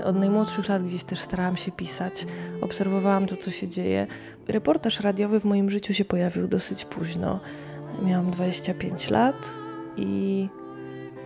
Y, 0.00 0.04
od 0.04 0.16
najmłodszych 0.16 0.68
lat 0.68 0.82
gdzieś 0.82 1.04
też 1.04 1.18
starałam 1.18 1.56
się 1.56 1.72
pisać, 1.72 2.26
obserwowałam 2.60 3.26
to, 3.26 3.36
co 3.36 3.50
się 3.50 3.68
dzieje. 3.68 4.06
Reportaż 4.48 5.00
radiowy 5.00 5.40
w 5.40 5.44
moim 5.44 5.70
życiu 5.70 5.94
się 5.94 6.04
pojawił 6.04 6.48
dosyć 6.48 6.84
późno. 6.84 7.40
Miałam 8.02 8.30
25 8.30 9.10
lat 9.10 9.50
i 9.96 10.48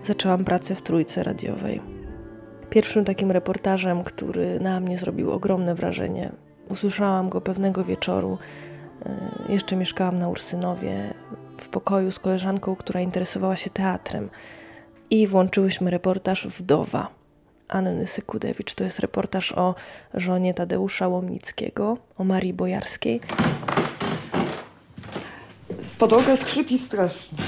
zaczęłam 0.04 0.44
pracę 0.44 0.74
w 0.74 0.82
trójce 0.82 1.22
radiowej. 1.22 1.80
Pierwszym 2.70 3.04
takim 3.04 3.30
reportażem, 3.30 4.04
który 4.04 4.60
na 4.60 4.80
mnie 4.80 4.98
zrobił 4.98 5.30
ogromne 5.30 5.74
wrażenie, 5.74 6.45
Usłyszałam 6.68 7.28
go 7.28 7.40
pewnego 7.40 7.84
wieczoru. 7.84 8.38
E, 9.06 9.52
jeszcze 9.52 9.76
mieszkałam 9.76 10.18
na 10.18 10.28
Ursynowie 10.28 11.14
w 11.60 11.68
pokoju 11.68 12.10
z 12.10 12.18
koleżanką, 12.18 12.76
która 12.76 13.00
interesowała 13.00 13.56
się 13.56 13.70
teatrem. 13.70 14.30
I 15.10 15.26
włączyłyśmy 15.26 15.90
reportaż 15.90 16.46
Wdowa 16.46 17.08
Anny 17.68 18.06
Sykudewicz. 18.06 18.74
To 18.74 18.84
jest 18.84 18.98
reportaż 18.98 19.52
o 19.52 19.74
żonie 20.14 20.54
Tadeusza 20.54 21.08
Łomnickiego, 21.08 21.98
o 22.18 22.24
Marii 22.24 22.52
Bojarskiej. 22.52 23.20
Podłoga 25.98 26.36
skrzypi 26.36 26.78
strasznie. 26.78 27.38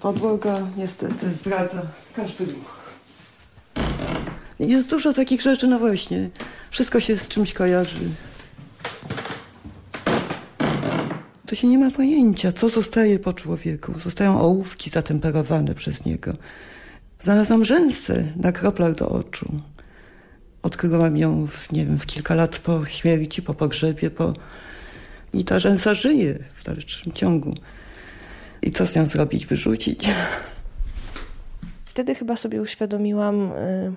Podłoga 0.00 0.58
niestety 0.76 1.34
zdradza 1.34 1.82
każdy 2.16 2.44
ruch. 2.44 2.84
Jest 4.58 4.90
dużo 4.90 5.12
takich 5.12 5.40
rzeczy, 5.42 5.66
no 5.66 5.78
właśnie. 5.78 6.30
Wszystko 6.74 7.00
się 7.00 7.18
z 7.18 7.28
czymś 7.28 7.52
kojarzy. 7.52 8.00
To 11.46 11.54
się 11.54 11.68
nie 11.68 11.78
ma 11.78 11.90
pojęcia, 11.90 12.52
co 12.52 12.68
zostaje 12.68 13.18
po 13.18 13.32
człowieku. 13.32 13.98
Zostają 13.98 14.40
ołówki 14.40 14.90
zatemperowane 14.90 15.74
przez 15.74 16.04
niego. 16.04 16.32
Znalazłam 17.20 17.64
rzęsę 17.64 18.24
na 18.36 18.52
kroplach 18.52 18.94
do 18.94 19.08
oczu. 19.08 19.60
Odkryłam 20.62 21.16
ją, 21.16 21.46
w, 21.46 21.72
nie 21.72 21.86
wiem, 21.86 21.98
w 21.98 22.06
kilka 22.06 22.34
lat 22.34 22.58
po 22.58 22.86
śmierci, 22.86 23.42
po 23.42 23.54
pogrzebie, 23.54 24.10
po... 24.10 24.32
i 25.32 25.44
ta 25.44 25.58
rzęsa 25.58 25.94
żyje 25.94 26.38
w 26.54 26.64
dalszym 26.64 27.12
ciągu. 27.12 27.54
I 28.62 28.72
co 28.72 28.86
z 28.86 28.96
nią 28.96 29.06
zrobić? 29.06 29.46
Wyrzucić? 29.46 30.08
Wtedy 31.84 32.14
chyba 32.14 32.36
sobie 32.36 32.62
uświadomiłam 32.62 33.52
y, 33.52 33.92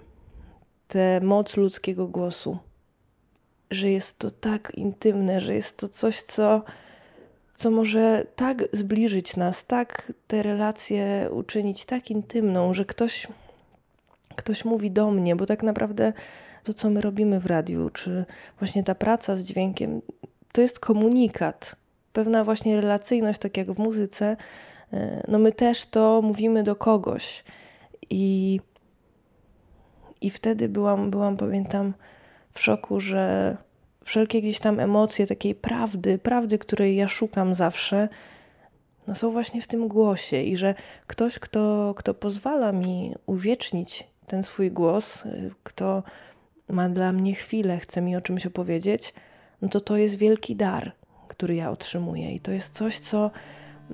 tę 0.88 1.22
moc 1.22 1.58
ludzkiego 1.58 2.08
głosu. 2.08 2.67
Że 3.72 3.90
jest 3.90 4.20
to 4.20 4.32
tak 4.32 4.72
intymne, 4.76 5.42
że 5.42 5.56
jest 5.56 5.78
to 5.78 5.88
coś, 5.88 6.22
co, 6.22 6.64
co 7.56 7.72
może 7.72 8.26
tak 8.36 8.64
zbliżyć 8.74 9.36
nas, 9.36 9.66
tak 9.66 10.14
te 10.28 10.44
relacje 10.44 11.30
uczynić 11.32 11.86
tak 11.86 12.12
intymną, 12.12 12.74
że 12.74 12.86
ktoś, 12.86 13.28
ktoś 14.36 14.66
mówi 14.66 14.92
do 14.92 15.12
mnie, 15.12 15.36
bo 15.36 15.46
tak 15.46 15.64
naprawdę 15.64 16.14
to, 16.64 16.74
co 16.74 16.90
my 16.90 17.02
robimy 17.02 17.40
w 17.40 17.46
radiu, 17.46 17.90
czy 17.90 18.26
właśnie 18.60 18.84
ta 18.84 18.96
praca 18.96 19.36
z 19.36 19.44
dźwiękiem, 19.44 20.02
to 20.52 20.62
jest 20.62 20.80
komunikat 20.80 21.76
pewna 22.18 22.44
właśnie 22.44 22.82
relacyjność, 22.82 23.40
tak 23.40 23.58
jak 23.58 23.72
w 23.72 23.80
muzyce, 23.80 24.38
e, 24.94 25.24
no 25.28 25.40
my 25.40 25.52
też 25.52 25.86
to 25.86 26.22
mówimy 26.22 26.64
do 26.64 26.76
kogoś. 26.76 27.44
I, 28.10 28.60
i 30.22 30.30
wtedy 30.30 30.70
byłam, 30.70 31.12
byłam, 31.12 31.38
pamiętam, 31.38 31.94
w 32.58 32.62
szoku, 32.62 33.00
że 33.00 33.58
wszelkie 34.06 34.42
gdzieś 34.42 34.60
tam 34.60 34.80
emocje 34.80 35.28
takiej 35.28 35.56
prawdy, 35.56 36.18
prawdy, 36.18 36.58
której 36.58 36.96
ja 36.96 37.08
szukam 37.08 37.56
zawsze, 37.56 38.10
no 39.08 39.16
są 39.16 39.32
właśnie 39.32 39.62
w 39.62 39.68
tym 39.68 39.88
głosie 39.88 40.42
i 40.42 40.58
że 40.58 40.76
ktoś, 41.08 41.40
kto, 41.40 41.94
kto 41.98 42.14
pozwala 42.14 42.72
mi 42.72 43.16
uwiecznić 43.26 44.08
ten 44.28 44.44
swój 44.44 44.72
głos, 44.72 45.26
e, 45.26 45.50
kto 45.64 46.04
ma 46.70 46.90
dla 46.90 47.12
mnie 47.12 47.36
chwilę, 47.36 47.78
chce 47.78 48.02
mi 48.02 48.16
o 48.16 48.22
czymś 48.22 48.46
opowiedzieć, 48.46 49.14
no 49.62 49.70
to 49.70 49.80
to 49.80 49.98
jest 49.98 50.16
wielki 50.16 50.56
dar 50.56 50.92
który 51.28 51.56
ja 51.56 51.72
otrzymuję. 51.72 52.36
I 52.36 52.40
to 52.40 52.52
jest 52.52 52.74
coś, 52.74 53.00
co 53.00 53.32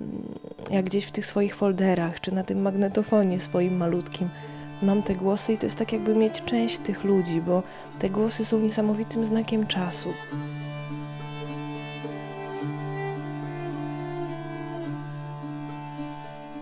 mm, 0.01 0.39
jak 0.69 0.85
gdzieś 0.85 1.05
w 1.05 1.11
tych 1.11 1.25
swoich 1.25 1.55
folderach, 1.55 2.21
czy 2.21 2.31
na 2.31 2.43
tym 2.43 2.61
magnetofonie 2.61 3.39
swoim 3.39 3.77
malutkim, 3.77 4.29
mam 4.83 5.03
te 5.03 5.15
głosy 5.15 5.53
i 5.53 5.57
to 5.57 5.65
jest 5.65 5.77
tak 5.77 5.93
jakby 5.93 6.15
mieć 6.15 6.41
część 6.41 6.77
tych 6.77 7.03
ludzi, 7.03 7.41
bo 7.41 7.63
te 7.99 8.09
głosy 8.09 8.45
są 8.45 8.59
niesamowitym 8.59 9.25
znakiem 9.25 9.67
czasu. 9.67 10.13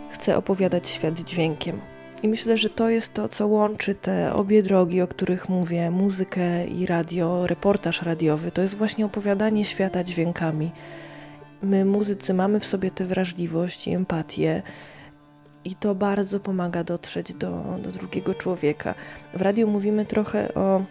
Chcę 0.09 0.37
opowiadać 0.37 0.87
świat 0.87 1.19
dźwiękiem. 1.19 1.81
I 2.23 2.27
myślę, 2.27 2.57
że 2.57 2.69
to 2.69 2.89
jest 2.89 3.13
to, 3.13 3.29
co 3.29 3.47
łączy 3.47 3.95
te 3.95 4.33
obie 4.33 4.63
drogi, 4.63 5.01
o 5.01 5.07
których 5.07 5.49
mówię 5.49 5.91
muzykę 5.91 6.67
i 6.67 6.85
radio, 6.85 7.47
reportaż 7.47 8.01
radiowy. 8.01 8.51
To 8.51 8.61
jest 8.61 8.75
właśnie 8.75 9.05
opowiadanie 9.05 9.65
świata 9.65 10.03
dźwiękami. 10.03 10.71
My, 11.63 11.85
muzycy, 11.85 12.33
mamy 12.33 12.59
w 12.59 12.65
sobie 12.65 12.91
tę 12.91 13.05
wrażliwość 13.05 13.87
i 13.87 13.91
empatię, 13.91 14.61
i 15.65 15.75
to 15.75 15.95
bardzo 15.95 16.39
pomaga 16.39 16.83
dotrzeć 16.83 17.33
do, 17.33 17.63
do 17.83 17.91
drugiego 17.91 18.33
człowieka. 18.33 18.93
W 19.33 19.41
radiu 19.41 19.67
mówimy 19.67 20.05
trochę 20.05 20.53
o 20.53 20.81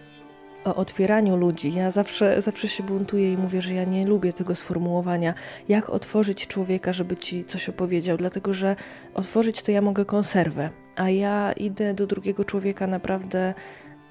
o 0.65 0.75
otwieraniu 0.75 1.37
ludzi. 1.37 1.75
Ja 1.75 1.91
zawsze, 1.91 2.43
zawsze 2.43 2.69
się 2.69 2.83
buntuję 2.83 3.33
i 3.33 3.37
mówię, 3.37 3.63
że 3.63 3.75
ja 3.75 3.85
nie 3.85 4.07
lubię 4.07 4.33
tego 4.33 4.55
sformułowania, 4.55 5.35
jak 5.69 5.91
otworzyć 5.91 6.47
człowieka, 6.47 6.93
żeby 6.93 7.17
ci 7.17 7.45
coś 7.45 7.69
opowiedział, 7.69 8.17
dlatego 8.17 8.55
że 8.55 8.77
otworzyć 9.15 9.63
to 9.63 9.73
ja 9.73 9.83
mogę 9.83 10.05
konserwę, 10.05 10.71
a 10.97 11.11
ja 11.11 11.53
idę 11.53 11.95
do 11.95 12.07
drugiego 12.07 12.45
człowieka 12.45 12.87
naprawdę 12.87 13.55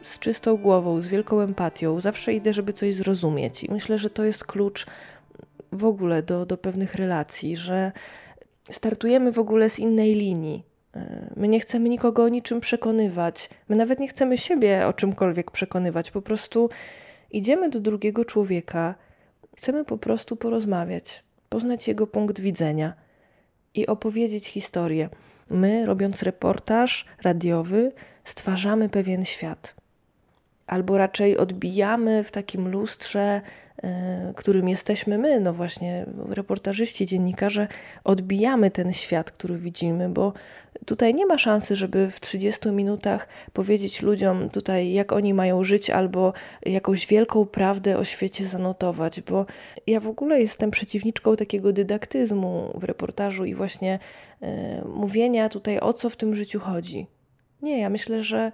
z 0.03 0.19
czystą 0.19 0.57
głową, 0.57 1.01
z 1.01 1.07
wielką 1.07 1.39
empatią. 1.39 2.01
Zawsze 2.01 2.33
idę, 2.33 2.53
żeby 2.53 2.73
coś 2.73 2.93
zrozumieć 2.93 3.63
i 3.63 3.71
myślę, 3.71 3.97
że 3.97 4.10
to 4.10 4.23
jest 4.23 4.43
klucz 4.43 4.86
w 5.71 5.86
ogóle 5.86 6.23
do, 6.23 6.45
do 6.45 6.57
pewnych 6.57 6.95
relacji, 6.95 7.55
że 7.55 7.91
startujemy 8.71 9.32
w 9.32 9.39
ogóle 9.39 9.69
z 9.69 9.79
innej 9.79 10.15
linii 10.15 10.69
My 11.36 11.47
nie 11.47 11.60
chcemy 11.60 11.89
nikogo 11.89 12.23
o 12.23 12.29
niczym 12.29 12.60
przekonywać. 12.60 13.49
My 13.69 13.75
nawet 13.75 13.99
nie 13.99 14.08
chcemy 14.08 14.38
siebie 14.38 14.88
o 14.88 14.93
czymkolwiek 14.93 15.51
przekonywać. 15.51 16.12
Po 16.12 16.21
prostu 16.21 16.69
idziemy 17.32 17.69
do 17.69 17.79
drugiego 17.79 18.25
człowieka, 18.25 18.95
chcemy 19.58 19.86
po 19.86 19.97
prostu 19.97 20.36
porozmawiać, 20.36 21.23
poznać 21.49 21.88
jego 21.88 22.08
punkt 22.08 22.39
widzenia 22.39 22.93
i 23.73 23.88
opowiedzieć 23.88 24.47
historię. 24.47 25.10
My, 25.49 25.86
robiąc 25.86 26.23
reportaż 26.23 27.05
radiowy, 27.21 27.91
stwarzamy 28.23 28.89
pewien 28.89 29.25
świat. 29.25 29.75
Albo 30.67 30.97
raczej 30.97 31.38
odbijamy 31.38 32.23
w 32.23 32.32
takim 32.32 32.67
lustrze 32.67 33.41
E, 33.41 33.41
którym 34.35 34.69
jesteśmy 34.69 35.17
my, 35.17 35.39
no 35.39 35.53
właśnie 35.53 36.05
reportażyści, 36.29 37.05
dziennikarze, 37.05 37.67
odbijamy 38.03 38.71
ten 38.71 38.93
świat, 38.93 39.31
który 39.31 39.57
widzimy, 39.57 40.09
bo 40.09 40.33
tutaj 40.85 41.13
nie 41.13 41.25
ma 41.25 41.37
szansy, 41.37 41.75
żeby 41.75 42.11
w 42.11 42.19
30 42.19 42.69
minutach 42.69 43.27
powiedzieć 43.53 44.01
ludziom 44.01 44.49
tutaj, 44.49 44.91
jak 44.91 45.11
oni 45.11 45.33
mają 45.33 45.63
żyć, 45.63 45.89
albo 45.89 46.33
jakąś 46.65 47.07
wielką 47.07 47.45
prawdę 47.45 47.97
o 47.97 48.03
świecie 48.03 48.45
zanotować, 48.45 49.21
bo 49.21 49.45
ja 49.87 49.99
w 49.99 50.07
ogóle 50.07 50.41
jestem 50.41 50.71
przeciwniczką 50.71 51.35
takiego 51.35 51.73
dydaktyzmu 51.73 52.71
w 52.75 52.83
reportażu 52.83 53.45
i 53.45 53.55
właśnie 53.55 53.99
y, 54.43 54.47
mówienia 54.85 55.49
tutaj, 55.49 55.79
o 55.79 55.93
co 55.93 56.09
w 56.09 56.15
tym 56.15 56.35
życiu 56.35 56.59
chodzi. 56.59 57.07
Nie, 57.61 57.79
ja 57.79 57.89
myślę, 57.89 58.23
że 58.23 58.51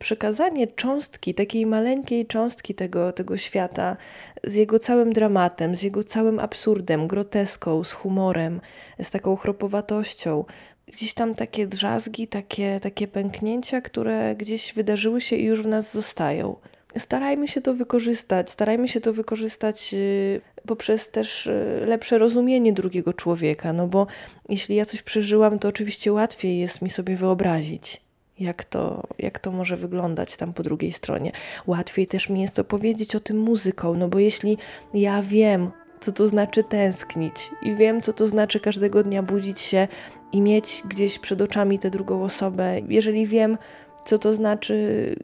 przekazanie 0.00 0.66
cząstki, 0.66 1.34
takiej 1.34 1.66
maleńkiej 1.66 2.26
cząstki 2.26 2.74
tego, 2.74 3.12
tego 3.12 3.36
świata, 3.36 3.96
z 4.44 4.54
jego 4.54 4.78
całym 4.78 5.12
dramatem, 5.12 5.76
z 5.76 5.82
jego 5.82 6.04
całym 6.04 6.38
absurdem, 6.38 7.08
groteską, 7.08 7.84
z 7.84 7.92
humorem, 7.92 8.60
z 9.02 9.10
taką 9.10 9.36
chropowatością. 9.36 10.44
Gdzieś 10.86 11.14
tam 11.14 11.34
takie 11.34 11.66
drzazgi, 11.66 12.28
takie, 12.28 12.80
takie 12.80 13.08
pęknięcia, 13.08 13.80
które 13.80 14.36
gdzieś 14.36 14.74
wydarzyły 14.74 15.20
się 15.20 15.36
i 15.36 15.44
już 15.44 15.62
w 15.62 15.66
nas 15.66 15.92
zostają. 15.92 16.56
Starajmy 16.96 17.48
się 17.48 17.60
to 17.60 17.74
wykorzystać, 17.74 18.50
starajmy 18.50 18.88
się 18.88 19.00
to 19.00 19.12
wykorzystać 19.12 19.94
y, 19.94 20.40
poprzez 20.66 21.10
też 21.10 21.46
y, 21.46 21.84
lepsze 21.86 22.18
rozumienie 22.18 22.72
drugiego 22.72 23.12
człowieka, 23.12 23.72
no 23.72 23.86
bo 23.86 24.06
jeśli 24.48 24.76
ja 24.76 24.84
coś 24.84 25.02
przeżyłam, 25.02 25.58
to 25.58 25.68
oczywiście 25.68 26.12
łatwiej 26.12 26.58
jest 26.58 26.82
mi 26.82 26.90
sobie 26.90 27.16
wyobrazić 27.16 28.09
jak 28.40 28.64
to, 28.64 29.06
jak 29.18 29.38
to 29.38 29.52
może 29.52 29.76
wyglądać 29.76 30.36
tam 30.36 30.52
po 30.52 30.62
drugiej 30.62 30.92
stronie. 30.92 31.32
Łatwiej 31.66 32.06
też 32.06 32.28
mi 32.28 32.40
jest 32.40 32.58
opowiedzieć 32.58 33.16
o 33.16 33.20
tym 33.20 33.38
muzyką, 33.38 33.94
no 33.94 34.08
bo 34.08 34.18
jeśli 34.18 34.58
ja 34.94 35.22
wiem, 35.22 35.70
co 36.00 36.12
to 36.12 36.28
znaczy 36.28 36.64
tęsknić 36.64 37.50
i 37.62 37.74
wiem, 37.74 38.00
co 38.00 38.12
to 38.12 38.26
znaczy 38.26 38.60
każdego 38.60 39.02
dnia 39.02 39.22
budzić 39.22 39.60
się 39.60 39.88
i 40.32 40.40
mieć 40.40 40.82
gdzieś 40.88 41.18
przed 41.18 41.40
oczami 41.40 41.78
tę 41.78 41.90
drugą 41.90 42.24
osobę, 42.24 42.80
jeżeli 42.88 43.26
wiem, 43.26 43.58
co 44.04 44.18
to 44.18 44.34
znaczy 44.34 45.16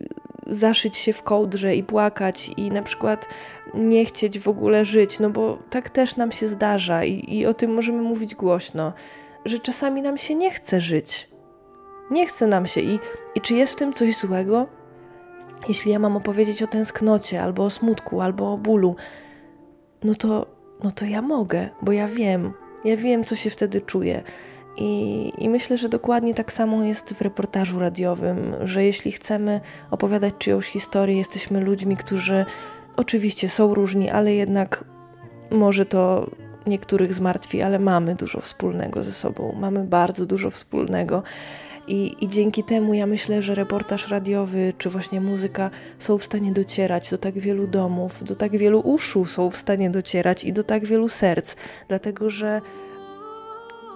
zaszyć 0.47 0.97
się 0.97 1.13
w 1.13 1.23
kołdrze 1.23 1.77
i 1.77 1.83
płakać 1.83 2.51
i 2.57 2.69
na 2.69 2.83
przykład 2.83 3.29
nie 3.75 4.05
chcieć 4.05 4.39
w 4.39 4.49
ogóle 4.49 4.85
żyć, 4.85 5.21
no 5.21 5.31
bo 5.31 5.59
tak 5.71 5.91
też 5.91 6.17
nam 6.17 6.33
się 6.33 6.49
zdarza 6.49 7.05
i, 7.05 7.35
i 7.39 7.47
o 7.47 7.55
tym 7.55 7.75
możemy 7.75 8.03
mówić 8.03 8.35
głośno, 8.35 8.93
że 9.45 9.59
czasami 9.59 10.03
nam 10.03 10.19
się 10.19 10.35
nie 10.35 10.51
chce 10.51 10.81
żyć 10.81 11.29
nie 12.11 12.27
chce 12.27 12.47
nam 12.47 12.67
się 12.67 12.81
i, 12.81 12.99
i 13.35 13.41
czy 13.41 13.55
jest 13.55 13.73
w 13.73 13.77
tym 13.77 13.93
coś 13.93 14.17
złego? 14.17 14.67
Jeśli 15.69 15.93
ja 15.93 15.99
mam 15.99 16.17
opowiedzieć 16.17 16.63
o 16.63 16.67
tęsknocie, 16.67 17.43
albo 17.43 17.65
o 17.65 17.71
smutku, 17.71 18.21
albo 18.21 18.53
o 18.53 18.59
bólu, 18.59 18.97
no 20.05 20.15
to, 20.15 20.47
no 20.85 20.91
to 20.91 21.05
ja 21.05 21.23
mogę, 21.23 21.69
bo 21.83 21.93
ja 21.93 22.09
wiem, 22.09 22.53
ja 22.85 22.97
wiem, 22.97 23.25
co 23.25 23.37
się 23.37 23.51
wtedy 23.51 23.81
czuję. 23.81 24.23
I, 24.77 25.33
I, 25.39 25.49
myślę, 25.49 25.77
że 25.77 25.89
dokładnie 25.89 26.35
tak 26.35 26.53
samo 26.53 26.85
jest 26.85 27.15
w 27.15 27.21
reportażu 27.21 27.79
radiowym, 27.81 28.55
że 28.65 28.85
jeśli 28.85 29.13
chcemy 29.13 29.61
opowiadać 29.91 30.35
czyjąś 30.39 30.67
historię, 30.67 31.17
jesteśmy 31.17 31.61
ludźmi, 31.61 31.97
którzy 31.97 32.45
oczywiście 32.97 33.49
są 33.49 33.75
różni, 33.75 34.11
ale 34.11 34.35
jednak 34.35 34.85
może 35.51 35.87
to 35.87 36.31
niektórych 36.67 37.15
zmartwi, 37.15 37.63
ale 37.63 37.79
mamy 37.79 38.15
dużo 38.15 38.41
wspólnego 38.41 39.03
ze 39.03 39.13
sobą, 39.13 39.57
mamy 39.61 39.85
bardzo 39.85 40.27
dużo 40.27 40.51
wspólnego. 40.51 41.23
I, 41.89 42.17
I 42.21 42.29
dzięki 42.29 42.65
temu 42.65 42.95
ja 42.95 43.07
myślę, 43.07 43.43
że 43.43 43.55
reportaż 43.55 44.11
radiowy 44.11 44.73
czy 44.79 44.91
właśnie 44.91 45.21
muzyka 45.21 45.71
są 45.99 46.19
w 46.19 46.25
stanie 46.25 46.53
docierać 46.53 47.11
do 47.11 47.19
tak 47.19 47.39
wielu 47.39 47.67
domów, 47.67 48.25
do 48.25 48.35
tak 48.35 48.57
wielu 48.57 48.81
uszu 48.81 49.25
są 49.25 49.51
w 49.51 49.57
stanie 49.57 49.91
docierać 49.91 50.45
i 50.45 50.53
do 50.53 50.63
tak 50.63 50.85
wielu 50.85 51.09
serc, 51.09 51.57
dlatego 51.89 52.31
że 52.31 52.61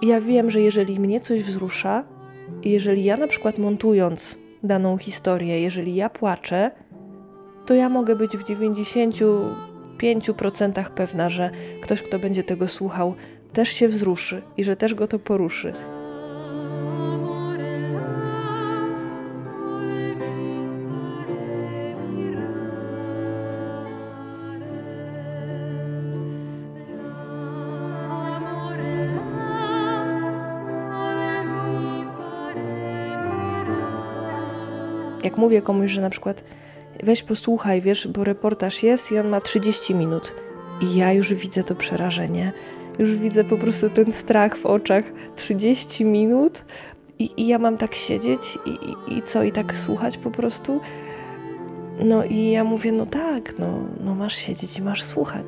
ja 0.01 0.21
wiem, 0.21 0.51
że 0.51 0.61
jeżeli 0.61 0.99
mnie 0.99 1.19
coś 1.19 1.43
wzrusza, 1.43 2.03
jeżeli 2.63 3.03
ja 3.03 3.17
na 3.17 3.27
przykład 3.27 3.57
montując 3.57 4.37
daną 4.63 4.97
historię, 4.97 5.61
jeżeli 5.61 5.95
ja 5.95 6.09
płaczę, 6.09 6.71
to 7.65 7.73
ja 7.73 7.89
mogę 7.89 8.15
być 8.15 8.37
w 8.37 8.43
95% 8.43 10.89
pewna, 10.89 11.29
że 11.29 11.49
ktoś, 11.81 12.01
kto 12.01 12.19
będzie 12.19 12.43
tego 12.43 12.67
słuchał, 12.67 13.15
też 13.53 13.69
się 13.69 13.87
wzruszy 13.87 14.41
i 14.57 14.63
że 14.63 14.75
też 14.75 14.95
go 14.95 15.07
to 15.07 15.19
poruszy. 15.19 15.73
Jak 35.31 35.37
mówię 35.37 35.61
komuś, 35.61 35.91
że 35.91 36.01
na 36.01 36.09
przykład 36.09 36.43
weź 37.03 37.23
posłuchaj, 37.23 37.81
wiesz, 37.81 38.07
bo 38.07 38.23
reportaż 38.23 38.83
jest 38.83 39.11
i 39.11 39.19
on 39.19 39.27
ma 39.27 39.41
30 39.41 39.95
minut. 39.95 40.33
I 40.81 40.95
ja 40.95 41.13
już 41.13 41.33
widzę 41.33 41.63
to 41.63 41.75
przerażenie, 41.75 42.51
już 42.99 43.15
widzę 43.15 43.43
po 43.43 43.57
prostu 43.57 43.89
ten 43.89 44.11
strach 44.11 44.57
w 44.57 44.65
oczach. 44.65 45.03
30 45.35 46.05
minut 46.05 46.65
i, 47.19 47.31
i 47.37 47.47
ja 47.47 47.59
mam 47.59 47.77
tak 47.77 47.95
siedzieć 47.95 48.59
i, 48.65 48.69
i, 48.69 49.17
i 49.17 49.23
co, 49.23 49.43
i 49.43 49.51
tak 49.51 49.77
słuchać 49.77 50.17
po 50.17 50.31
prostu. 50.31 50.79
No 52.03 52.23
i 52.23 52.51
ja 52.51 52.63
mówię, 52.63 52.91
no 52.91 53.05
tak, 53.05 53.59
no, 53.59 53.67
no 54.03 54.15
masz 54.15 54.35
siedzieć 54.35 54.79
i 54.79 54.81
masz 54.81 55.03
słuchać. 55.03 55.45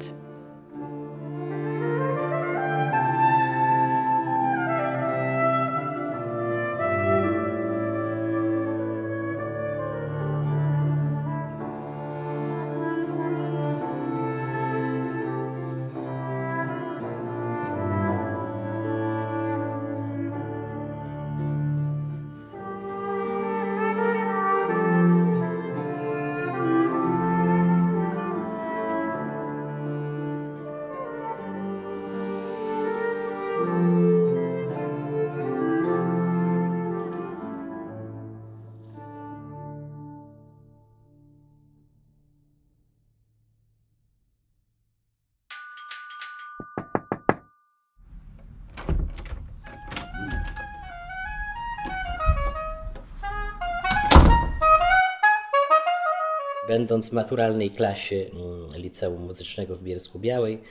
Będąc 56.73 57.09
w 57.09 57.13
maturalnej 57.13 57.71
klasie 57.71 58.15
mm, 58.15 58.81
Liceum 58.81 59.21
Muzycznego 59.21 59.75
w 59.75 59.83
Bielsku 59.83 60.19
Białej, 60.19 60.61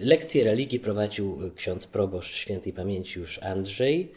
lekcje 0.00 0.44
religii 0.44 0.80
prowadził 0.80 1.38
ksiądz 1.56 1.86
proboszcz 1.86 2.34
świętej 2.34 2.72
pamięci 2.72 3.18
już 3.18 3.42
Andrzej, 3.42 4.12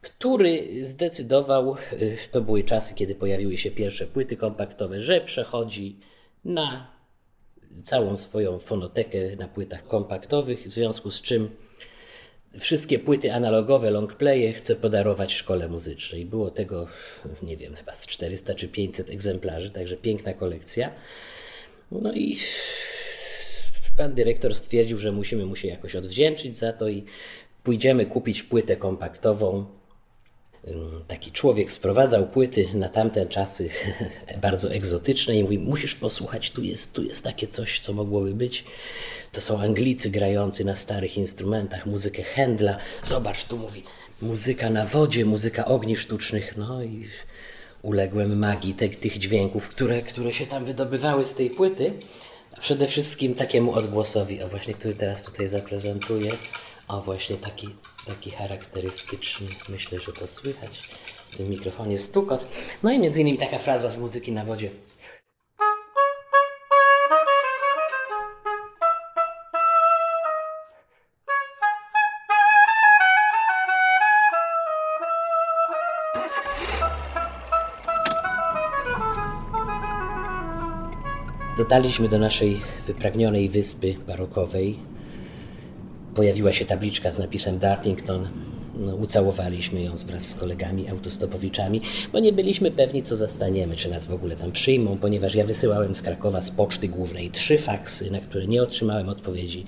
który 0.00 0.84
zdecydował, 0.86 1.76
y, 1.92 2.16
to 2.30 2.40
były 2.40 2.64
czasy, 2.64 2.94
kiedy 2.94 3.14
pojawiły 3.14 3.56
się 3.56 3.70
pierwsze 3.70 4.06
płyty 4.06 4.36
kompaktowe, 4.36 5.02
że 5.02 5.20
przechodzi 5.20 5.96
na 6.44 6.90
całą 7.84 8.16
swoją 8.16 8.58
fonotekę 8.58 9.36
na 9.36 9.48
płytach 9.48 9.86
kompaktowych, 9.86 10.68
w 10.68 10.72
związku 10.72 11.10
z 11.10 11.22
czym 11.22 11.50
wszystkie 12.58 12.98
płyty 12.98 13.32
analogowe, 13.32 13.90
longplaye 13.90 14.52
chcę 14.52 14.76
podarować 14.76 15.32
szkole 15.32 15.68
muzycznej. 15.68 16.26
Było 16.26 16.50
tego, 16.50 16.86
nie 17.42 17.56
wiem, 17.56 17.74
chyba 17.74 17.94
z 17.94 18.06
400 18.06 18.54
czy 18.54 18.68
500 18.68 19.10
egzemplarzy, 19.10 19.70
także 19.70 19.96
piękna 19.96 20.34
kolekcja. 20.34 20.92
No 21.90 22.12
i 22.12 22.38
pan 23.96 24.14
dyrektor 24.14 24.54
stwierdził, 24.54 24.98
że 24.98 25.12
musimy 25.12 25.46
mu 25.46 25.56
się 25.56 25.68
jakoś 25.68 25.96
odwdzięczyć 25.96 26.56
za 26.56 26.72
to 26.72 26.88
i 26.88 27.04
pójdziemy 27.62 28.06
kupić 28.06 28.42
płytę 28.42 28.76
kompaktową. 28.76 29.64
Taki 31.08 31.32
człowiek 31.32 31.72
sprowadzał 31.72 32.26
płyty 32.26 32.68
na 32.74 32.88
tamte 32.88 33.26
czasy 33.26 33.68
bardzo 34.42 34.74
egzotyczne 34.74 35.36
i 35.36 35.42
mówi: 35.42 35.58
Musisz 35.58 35.94
posłuchać, 35.94 36.50
tu 36.50 36.62
jest, 36.62 36.92
tu 36.92 37.02
jest 37.02 37.24
takie 37.24 37.48
coś, 37.48 37.80
co 37.80 37.92
mogłoby 37.92 38.34
być. 38.34 38.64
To 39.32 39.40
są 39.40 39.60
Anglicy 39.60 40.10
grający 40.10 40.64
na 40.64 40.76
starych 40.76 41.16
instrumentach, 41.16 41.86
muzykę 41.86 42.22
Händla. 42.36 42.76
Zobacz, 43.04 43.44
tu 43.44 43.56
mówi 43.56 43.82
muzyka 44.22 44.70
na 44.70 44.86
wodzie, 44.86 45.24
muzyka 45.24 45.64
ogni 45.64 45.96
sztucznych. 45.96 46.56
No 46.56 46.82
i 46.82 47.08
uległem 47.82 48.38
magii 48.38 48.74
te, 48.74 48.88
tych 48.88 49.18
dźwięków, 49.18 49.68
które, 49.68 50.02
które 50.02 50.32
się 50.32 50.46
tam 50.46 50.64
wydobywały 50.64 51.26
z 51.26 51.34
tej 51.34 51.50
płyty. 51.50 51.92
A 52.56 52.60
przede 52.60 52.86
wszystkim 52.86 53.34
takiemu 53.34 53.72
odgłosowi, 53.74 54.42
o 54.42 54.48
właśnie, 54.48 54.74
który 54.74 54.94
teraz 54.94 55.22
tutaj 55.22 55.48
zaprezentuję. 55.48 56.32
O 56.88 57.00
właśnie 57.00 57.36
taki, 57.36 57.68
taki 58.06 58.30
charakterystyczny, 58.30 59.46
myślę, 59.68 60.00
że 60.00 60.12
to 60.12 60.26
słychać 60.26 60.80
w 61.30 61.36
tym 61.36 61.48
mikrofonie 61.48 61.98
stukot. 61.98 62.46
No 62.82 62.90
i 62.92 62.98
między 62.98 63.20
innymi 63.20 63.38
taka 63.38 63.58
fraza 63.58 63.90
z 63.90 63.98
muzyki 63.98 64.32
na 64.32 64.44
wodzie. 64.44 64.70
Dotarliśmy 81.62 82.08
do 82.08 82.18
naszej 82.18 82.60
wypragnionej 82.86 83.48
wyspy 83.48 83.94
barokowej. 84.06 84.78
Pojawiła 86.14 86.52
się 86.52 86.64
tabliczka 86.64 87.10
z 87.10 87.18
napisem 87.18 87.58
Dartington. 87.58 88.28
No, 88.74 88.96
ucałowaliśmy 88.96 89.82
ją 89.82 89.96
wraz 89.96 90.28
z 90.28 90.34
kolegami 90.34 90.88
autostopowiczami, 90.88 91.80
bo 92.12 92.18
nie 92.18 92.32
byliśmy 92.32 92.70
pewni, 92.70 93.02
co 93.02 93.16
zastaniemy, 93.16 93.76
czy 93.76 93.90
nas 93.90 94.06
w 94.06 94.12
ogóle 94.12 94.36
tam 94.36 94.52
przyjmą, 94.52 94.98
ponieważ 94.98 95.34
ja 95.34 95.44
wysyłałem 95.44 95.94
z 95.94 96.02
Krakowa 96.02 96.42
z 96.42 96.50
poczty 96.50 96.88
głównej 96.88 97.30
trzy 97.30 97.58
faksy, 97.58 98.10
na 98.10 98.20
które 98.20 98.46
nie 98.46 98.62
otrzymałem 98.62 99.08
odpowiedzi. 99.08 99.64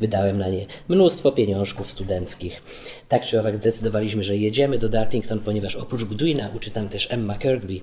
Wydałem 0.00 0.38
na 0.38 0.48
nie 0.48 0.66
mnóstwo 0.88 1.32
pieniążków 1.32 1.90
studenckich. 1.90 2.62
Tak 3.08 3.26
czy 3.26 3.40
owak 3.40 3.56
zdecydowaliśmy, 3.56 4.24
że 4.24 4.36
jedziemy 4.36 4.78
do 4.78 4.88
Dartington, 4.88 5.38
ponieważ 5.38 5.76
oprócz 5.76 6.04
Goodwina 6.04 6.50
uczy 6.56 6.70
tam 6.70 6.88
też 6.88 7.08
Emma 7.10 7.38
Kirkby, 7.38 7.80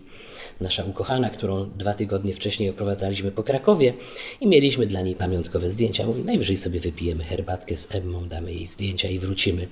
nasza 0.62 0.84
ukochana, 0.84 1.30
którą 1.30 1.70
dwa 1.70 1.94
tygodnie 1.94 2.34
wcześniej 2.34 2.70
oprowadzaliśmy 2.70 3.32
po 3.32 3.44
Krakowie 3.44 3.94
i 4.42 4.48
mieliśmy 4.48 4.88
dla 4.88 5.02
niej 5.02 5.16
pamiątkowe 5.16 5.70
zdjęcia. 5.70 6.06
Mówi, 6.06 6.24
najwyżej 6.24 6.58
sobie 6.58 6.80
wypijemy 6.80 7.24
herbatkę 7.24 7.78
z 7.78 7.96
Emmą, 7.96 8.28
damy 8.28 8.54
jej 8.54 8.66
zdjęcia 8.66 9.10
i 9.10 9.20
wrócimy. 9.20 9.68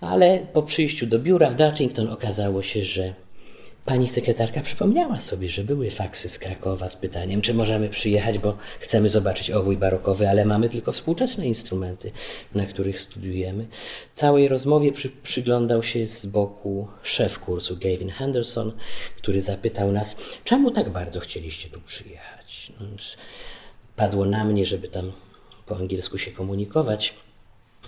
Ale 0.00 0.35
po 0.52 0.62
przyjściu 0.62 1.06
do 1.06 1.18
biura 1.18 1.50
w 1.50 1.54
Dartington 1.54 2.08
okazało 2.08 2.62
się, 2.62 2.84
że 2.84 3.14
pani 3.84 4.08
sekretarka 4.08 4.60
przypomniała 4.60 5.20
sobie, 5.20 5.48
że 5.48 5.64
były 5.64 5.90
faksy 5.90 6.28
z 6.28 6.38
Krakowa 6.38 6.88
z 6.88 6.96
pytaniem, 6.96 7.40
czy 7.42 7.54
możemy 7.54 7.88
przyjechać, 7.88 8.38
bo 8.38 8.56
chcemy 8.80 9.08
zobaczyć 9.08 9.50
obój 9.50 9.76
barokowy, 9.76 10.28
ale 10.28 10.44
mamy 10.44 10.68
tylko 10.68 10.92
współczesne 10.92 11.46
instrumenty, 11.46 12.12
na 12.54 12.66
których 12.66 13.00
studiujemy. 13.00 13.66
Całej 14.14 14.48
rozmowie 14.48 14.92
przy, 14.92 15.08
przyglądał 15.08 15.82
się 15.82 16.06
z 16.06 16.26
boku 16.26 16.88
szef 17.02 17.38
kursu 17.38 17.76
Gavin 17.76 18.10
Henderson, 18.10 18.72
który 19.16 19.40
zapytał 19.40 19.92
nas, 19.92 20.16
czemu 20.44 20.70
tak 20.70 20.90
bardzo 20.90 21.20
chcieliście 21.20 21.68
tu 21.68 21.80
przyjechać. 21.80 22.72
No, 22.80 22.86
padło 23.96 24.24
na 24.24 24.44
mnie, 24.44 24.66
żeby 24.66 24.88
tam 24.88 25.12
po 25.66 25.76
angielsku 25.76 26.18
się 26.18 26.30
komunikować. 26.30 27.14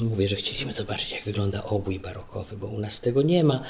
Mówię, 0.01 0.29
że 0.29 0.37
chcieliśmy 0.37 0.73
zobaczyć, 0.73 1.13
jak 1.13 1.25
wygląda 1.25 1.65
obój 1.65 2.01
barokowy, 2.01 2.57
bo 2.57 2.67
u 2.67 2.79
nas 2.79 3.01
tego 3.01 3.23
nie 3.23 3.45
ma. 3.45 3.65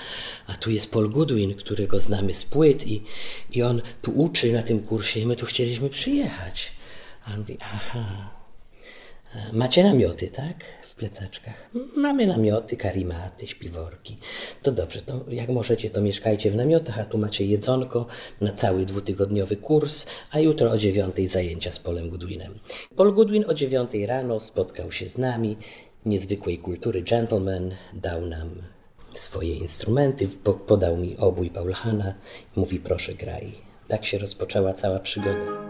A 0.47 0.55
tu 0.55 0.71
jest 0.71 0.91
Paul 0.91 1.11
Goodwin, 1.11 1.55
którego 1.55 2.01
znamy 2.01 2.33
z 2.33 2.45
płyt 2.45 2.87
i, 2.87 3.03
i 3.53 3.62
on 3.62 3.83
tu 4.03 4.11
uczy 4.11 4.53
na 4.53 4.62
tym 4.62 4.81
kursie 4.81 5.21
i 5.21 5.27
my 5.27 5.37
tu 5.37 5.47
chcieliśmy 5.47 5.91
przyjechać. 5.91 6.73
A 7.25 7.33
on 7.33 7.38
mówi, 7.38 7.59
aha, 7.61 8.31
macie 9.53 9.83
namioty, 9.83 10.29
tak? 10.29 10.64
W 10.83 10.95
plecaczkach. 10.95 11.71
Mamy 11.97 12.27
namioty, 12.27 12.77
karimaty, 12.77 13.47
śpiworki. 13.47 14.19
To 14.62 14.73
dobrze, 14.73 15.03
to 15.03 15.25
jak 15.29 15.49
możecie, 15.49 15.91
to 15.91 16.01
mieszkajcie 16.01 16.51
w 16.51 16.57
namiotach, 16.57 16.99
a 16.99 17.05
tu 17.05 17.19
macie 17.19 17.45
jedzonko 17.45 18.07
na 18.41 18.53
cały 18.53 18.87
dwutygodniowy 18.87 19.57
kurs, 19.57 20.07
a 20.31 20.38
jutro 20.38 20.71
o 20.71 20.79
dziewiątej 20.79 21.29
zajęcia 21.29 21.73
z 21.73 21.79
Polem 21.79 22.11
Goodwinem. 22.11 22.59
Paul 22.97 23.14
Goodwin 23.14 23.45
o 23.49 23.55
dziewiątej 23.55 24.07
rano 24.07 24.41
spotkał 24.41 24.93
się 24.93 25.09
z 25.09 25.19
nami 25.19 25.57
niezwykłej 26.06 26.58
kultury 26.58 27.02
gentleman 27.02 27.70
dał 27.92 28.26
nam 28.26 28.50
swoje 29.14 29.54
instrumenty, 29.54 30.28
po, 30.28 30.54
podał 30.54 30.96
mi 30.96 31.16
obój 31.16 31.50
Paulhana 31.50 32.14
i 32.56 32.61
mówi 32.61 32.80
proszę 32.80 33.14
graj. 33.14 33.54
Tak 33.88 34.06
się 34.06 34.18
rozpoczęła 34.18 34.72
cała 34.72 34.98
przygoda. 34.98 35.68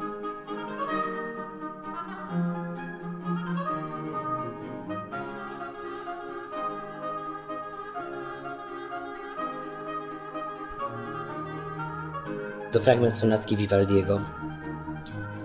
To 12.72 12.80
fragment 12.80 13.16
sonatki 13.16 13.56
Vivaldiego 13.56 14.20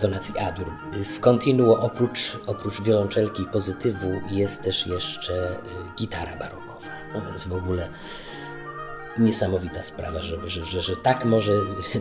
w 0.03 0.05
tonacji 0.05 0.39
Adur. 0.39 0.71
W 0.91 1.19
continuo 1.19 1.79
oprócz, 1.79 2.37
oprócz 2.47 2.81
wiolonczelki 2.81 3.43
i 3.43 3.45
pozytywu 3.45 4.21
jest 4.29 4.63
też 4.63 4.87
jeszcze 4.87 5.55
y, 5.55 5.59
gitara 5.97 6.35
barokowa. 6.35 6.87
No 7.13 7.21
więc 7.21 7.47
w 7.47 7.53
ogóle 7.53 7.89
niesamowita 9.17 9.83
sprawa, 9.83 10.21
że, 10.21 10.49
że, 10.49 10.65
że, 10.65 10.81
że 10.81 10.95
tak 10.95 11.25
może 11.25 11.51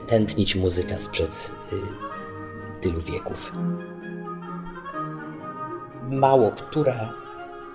tętnić 0.06 0.56
muzyka 0.56 0.98
sprzed 0.98 1.50
y, 1.72 1.76
tylu 2.80 3.00
wieków. 3.00 3.52
Mało 6.10 6.50
która 6.50 7.12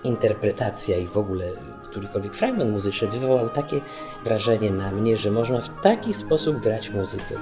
interpretacja 0.03 0.97
i 0.97 1.07
w 1.07 1.17
ogóle 1.17 1.45
którykolwiek 1.83 2.35
fragment 2.35 2.71
muzyczny 2.71 3.07
wywołał 3.07 3.49
takie 3.49 3.81
wrażenie 4.23 4.71
na 4.71 4.91
mnie, 4.91 5.17
że 5.17 5.31
można 5.31 5.61
w 5.61 5.81
taki 5.81 6.13
sposób 6.13 6.59
grać 6.59 6.89
muzykę. 6.89 7.35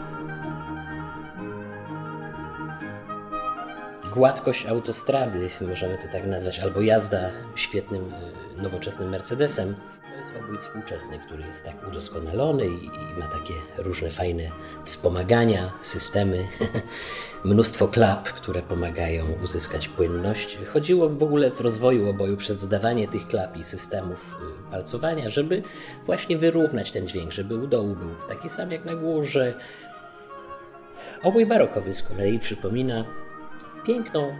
Gładkość 4.15 4.65
autostrady, 4.65 5.49
możemy 5.61 5.97
to 5.97 6.07
tak 6.11 6.27
nazwać, 6.27 6.59
albo 6.59 6.81
jazda 6.81 7.29
świetnym, 7.55 8.13
y, 8.57 8.61
nowoczesnym 8.61 9.09
Mercedesem, 9.09 9.75
to 10.11 10.19
jest 10.19 10.31
obój 10.43 10.57
współczesny, 10.57 11.19
który 11.19 11.43
jest 11.43 11.65
tak 11.65 11.87
udoskonalony 11.87 12.67
i, 12.67 12.85
i 12.85 13.19
ma 13.19 13.27
takie 13.27 13.53
różne 13.77 14.09
fajne 14.09 14.43
wspomagania, 14.83 15.73
systemy, 15.81 16.47
mnóstwo 17.43 17.87
klap, 17.87 18.29
które 18.29 18.61
pomagają 18.61 19.25
uzyskać 19.43 19.87
płynność. 19.87 20.57
Chodziło 20.67 21.09
w 21.09 21.23
ogóle 21.23 21.51
w 21.51 21.61
rozwoju 21.61 22.09
oboju 22.09 22.37
przez 22.37 22.57
dodawanie 22.57 23.07
tych 23.07 23.27
klap 23.27 23.57
i 23.57 23.63
systemów 23.63 24.35
y, 24.67 24.71
palcowania, 24.71 25.29
żeby 25.29 25.63
właśnie 26.05 26.37
wyrównać 26.37 26.91
ten 26.91 27.07
dźwięk, 27.07 27.31
żeby 27.31 27.55
u 27.55 27.67
dołu 27.67 27.95
był 27.95 28.15
taki 28.27 28.49
sam 28.49 28.71
jak 28.71 28.85
na 28.85 28.95
górze. 28.95 29.53
Obój 31.23 31.45
barokowy 31.45 31.93
z 31.93 32.03
kolei 32.03 32.39
przypomina 32.39 33.05
piękną 33.85 34.35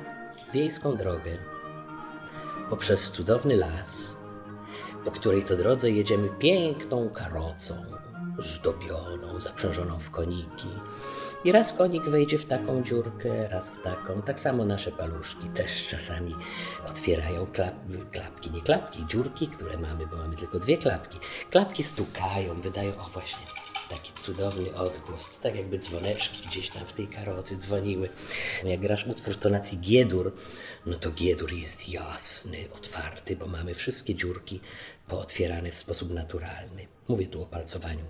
wiejską 0.53 0.95
drogę 0.95 1.37
poprzez 2.69 3.11
cudowny 3.11 3.55
las, 3.55 4.15
po 5.05 5.11
której 5.11 5.43
to 5.43 5.57
drodze 5.57 5.91
jedziemy 5.91 6.29
piękną 6.39 7.09
karocą, 7.09 7.75
zdobioną, 8.39 9.39
zaprzężoną 9.39 9.99
w 9.99 10.11
koniki. 10.11 10.67
I 11.43 11.51
raz 11.51 11.73
konik 11.73 12.03
wejdzie 12.03 12.37
w 12.37 12.45
taką 12.45 12.83
dziurkę, 12.83 13.47
raz 13.47 13.69
w 13.69 13.81
taką. 13.81 14.21
Tak 14.21 14.39
samo 14.39 14.65
nasze 14.65 14.91
paluszki 14.91 15.49
też 15.49 15.87
czasami 15.87 16.35
otwierają 16.89 17.45
klap, 17.45 17.75
klapki, 18.11 18.51
nie 18.51 18.61
klapki, 18.61 19.05
dziurki, 19.07 19.47
które 19.47 19.77
mamy, 19.77 20.07
bo 20.07 20.17
mamy 20.17 20.35
tylko 20.35 20.59
dwie 20.59 20.77
klapki. 20.77 21.19
Klapki 21.51 21.83
stukają, 21.83 22.61
wydają, 22.61 22.91
o 22.97 23.03
właśnie, 23.03 23.45
taki 23.89 24.13
cudowny 24.13 24.75
odgłos, 24.75 25.29
to 25.29 25.43
tak 25.43 25.55
jakby 25.55 25.79
dzwoneczki 25.79 26.47
gdzieś 26.47 26.69
tam 26.69 26.85
w 26.85 26.93
tej 26.93 27.07
karocy 27.07 27.57
dzwoniły. 27.57 28.09
Jak 28.63 28.79
grasz 28.79 29.07
utwór 29.07 29.33
w 29.33 29.37
tonacji 29.37 29.77
G-dur, 29.77 30.35
no 30.85 30.97
to 30.97 31.11
G-dur 31.11 31.53
jest 31.53 31.89
jasny, 31.89 32.57
otwarty, 32.75 33.35
bo 33.35 33.47
mamy 33.47 33.73
wszystkie 33.73 34.15
dziurki 34.15 34.59
pootwierane 35.07 35.71
w 35.71 35.77
sposób 35.77 36.13
naturalny. 36.13 36.87
Mówię 37.07 37.27
tu 37.27 37.41
o 37.41 37.45
palcowaniu. 37.45 38.05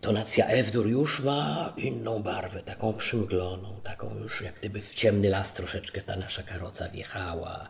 Tonacja 0.00 0.46
F-dur 0.46 0.86
już 0.86 1.20
ma 1.20 1.72
inną 1.76 2.22
barwę, 2.22 2.62
taką 2.62 2.92
przymgloną, 2.94 3.80
taką 3.82 4.18
już 4.18 4.40
jak 4.40 4.54
gdyby 4.54 4.82
w 4.82 4.94
ciemny 4.94 5.28
las 5.28 5.54
troszeczkę 5.54 6.00
ta 6.00 6.16
nasza 6.16 6.42
karoca 6.42 6.88
wjechała. 6.88 7.68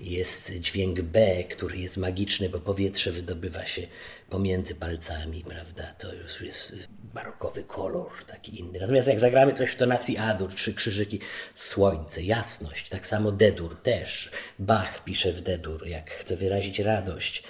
Jest 0.00 0.52
dźwięk 0.52 1.00
B, 1.00 1.44
który 1.44 1.78
jest 1.78 1.96
magiczny, 1.96 2.48
bo 2.48 2.60
powietrze 2.60 3.12
wydobywa 3.12 3.66
się 3.66 3.86
pomiędzy 4.34 4.74
palcami, 4.74 5.44
prawda? 5.44 5.94
To 5.98 6.14
już 6.14 6.40
jest 6.40 6.74
barokowy 7.14 7.64
kolor, 7.64 8.10
taki 8.26 8.60
inny. 8.60 8.80
Natomiast 8.80 9.08
jak 9.08 9.20
zagramy 9.20 9.52
coś 9.54 9.70
w 9.70 9.76
tonacji 9.76 10.18
A-dur, 10.18 10.54
trzy 10.54 10.74
krzyżyki, 10.74 11.20
słońce, 11.54 12.22
jasność, 12.22 12.88
tak 12.88 13.06
samo 13.06 13.32
D-dur 13.32 13.82
też. 13.82 14.30
Bach 14.58 15.04
pisze 15.04 15.32
w 15.32 15.40
D-dur, 15.40 15.86
jak 15.86 16.10
chce 16.10 16.36
wyrazić 16.36 16.78
radość. 16.78 17.42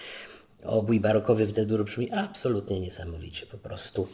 Obój 0.65 1.01
barokowy 1.01 1.47
w 1.47 1.53
D-dur 1.53 1.85
brzmi 1.85 2.13
absolutnie 2.13 2.81
niesamowicie, 2.81 3.47
po 3.47 3.59
prostu. 3.59 4.09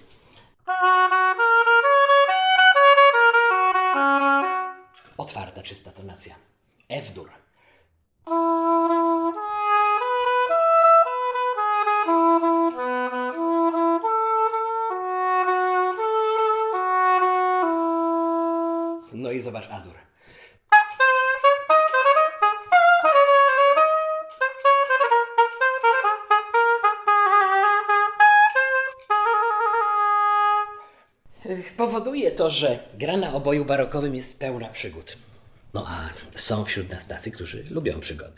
Otwarta, 5.16 5.62
czysta 5.62 5.90
tonacja. 5.90 6.35
F-dur. 6.88 7.30
Zobacz 19.50 19.68
A-dur. 19.70 19.94
Powoduje 31.76 32.30
to, 32.30 32.50
że 32.50 32.78
gra 32.94 33.16
na 33.16 33.32
oboju 33.32 33.64
barokowym 33.64 34.14
jest 34.14 34.38
pełna 34.38 34.68
przygód. 34.68 35.16
No 35.74 35.84
a 35.88 36.08
są 36.38 36.64
wśród 36.64 36.90
nas 36.90 37.06
tacy, 37.06 37.30
którzy 37.30 37.64
lubią 37.70 38.00
przygody. 38.00 38.32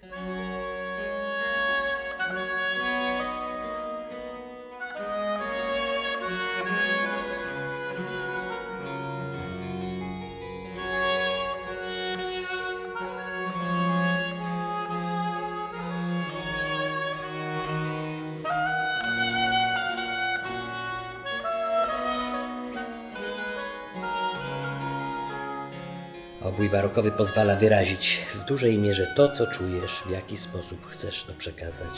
Barokowy 26.72 27.10
pozwala 27.10 27.56
wyrazić 27.56 28.18
w 28.34 28.44
dużej 28.44 28.78
mierze 28.78 29.06
to, 29.16 29.28
co 29.28 29.46
czujesz, 29.46 30.02
w 30.06 30.10
jaki 30.10 30.36
sposób 30.36 30.86
chcesz 30.86 31.24
to 31.24 31.32
przekazać 31.32 31.96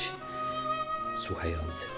słuchającym. 1.20 1.90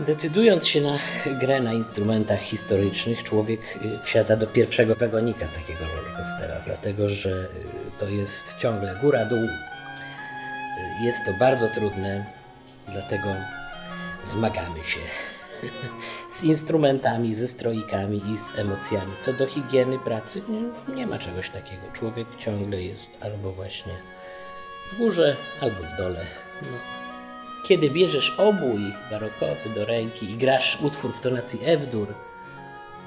Decydując 0.00 0.66
się 0.66 0.80
na 0.80 0.98
grę 1.40 1.60
na 1.60 1.72
instrumentach 1.72 2.40
historycznych, 2.40 3.22
człowiek 3.22 3.60
y, 3.84 3.98
wsiada 4.04 4.36
do 4.36 4.46
pierwszego 4.46 4.94
wagonika 4.94 5.46
takiego 5.46 5.80
rollercoastera, 5.96 6.60
dlatego 6.66 7.08
że 7.08 7.30
y, 7.30 7.48
to 7.98 8.08
jest 8.08 8.56
ciągle 8.58 8.96
góra-dół. 9.02 9.38
Y, 9.44 11.04
Jest 11.04 11.18
to 11.26 11.32
bardzo 11.40 11.68
trudne, 11.68 12.26
dlatego 12.88 13.28
zmagamy 14.24 14.84
się 14.84 15.00
z 16.30 16.42
instrumentami, 16.42 17.34
ze 17.34 17.48
stroikami 17.48 18.16
i 18.16 18.38
z 18.38 18.58
emocjami. 18.58 19.12
Co 19.20 19.32
do 19.32 19.46
higieny 19.46 19.98
pracy, 19.98 20.42
nie, 20.48 20.94
nie 20.94 21.06
ma 21.06 21.18
czegoś 21.18 21.50
takiego. 21.50 21.82
Człowiek 21.92 22.28
ciągle 22.38 22.82
jest 22.82 23.06
albo 23.20 23.52
właśnie 23.52 23.92
w 24.92 24.98
górze, 24.98 25.36
albo 25.60 25.76
w 25.76 25.96
dole. 25.98 26.26
No. 26.62 26.68
Kiedy 27.68 27.90
bierzesz 27.90 28.34
obój 28.38 28.80
barokowy 29.10 29.70
do 29.74 29.84
ręki 29.84 30.30
i 30.30 30.36
grasz 30.36 30.78
utwór 30.82 31.12
w 31.12 31.20
tonacji 31.20 31.60
F-dur, 31.64 32.14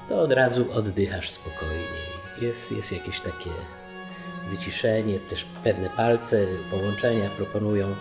to 0.08 0.20
od 0.20 0.32
razu 0.32 0.72
oddychasz 0.72 1.30
spokojniej. 1.30 2.10
Jest, 2.40 2.72
jest 2.72 2.92
jakieś 2.92 3.20
takie 3.20 3.50
wyciszenie, 4.48 5.18
też 5.18 5.46
pewne 5.64 5.90
palce, 5.90 6.46
połączenia 6.70 7.30
proponują 7.36 7.96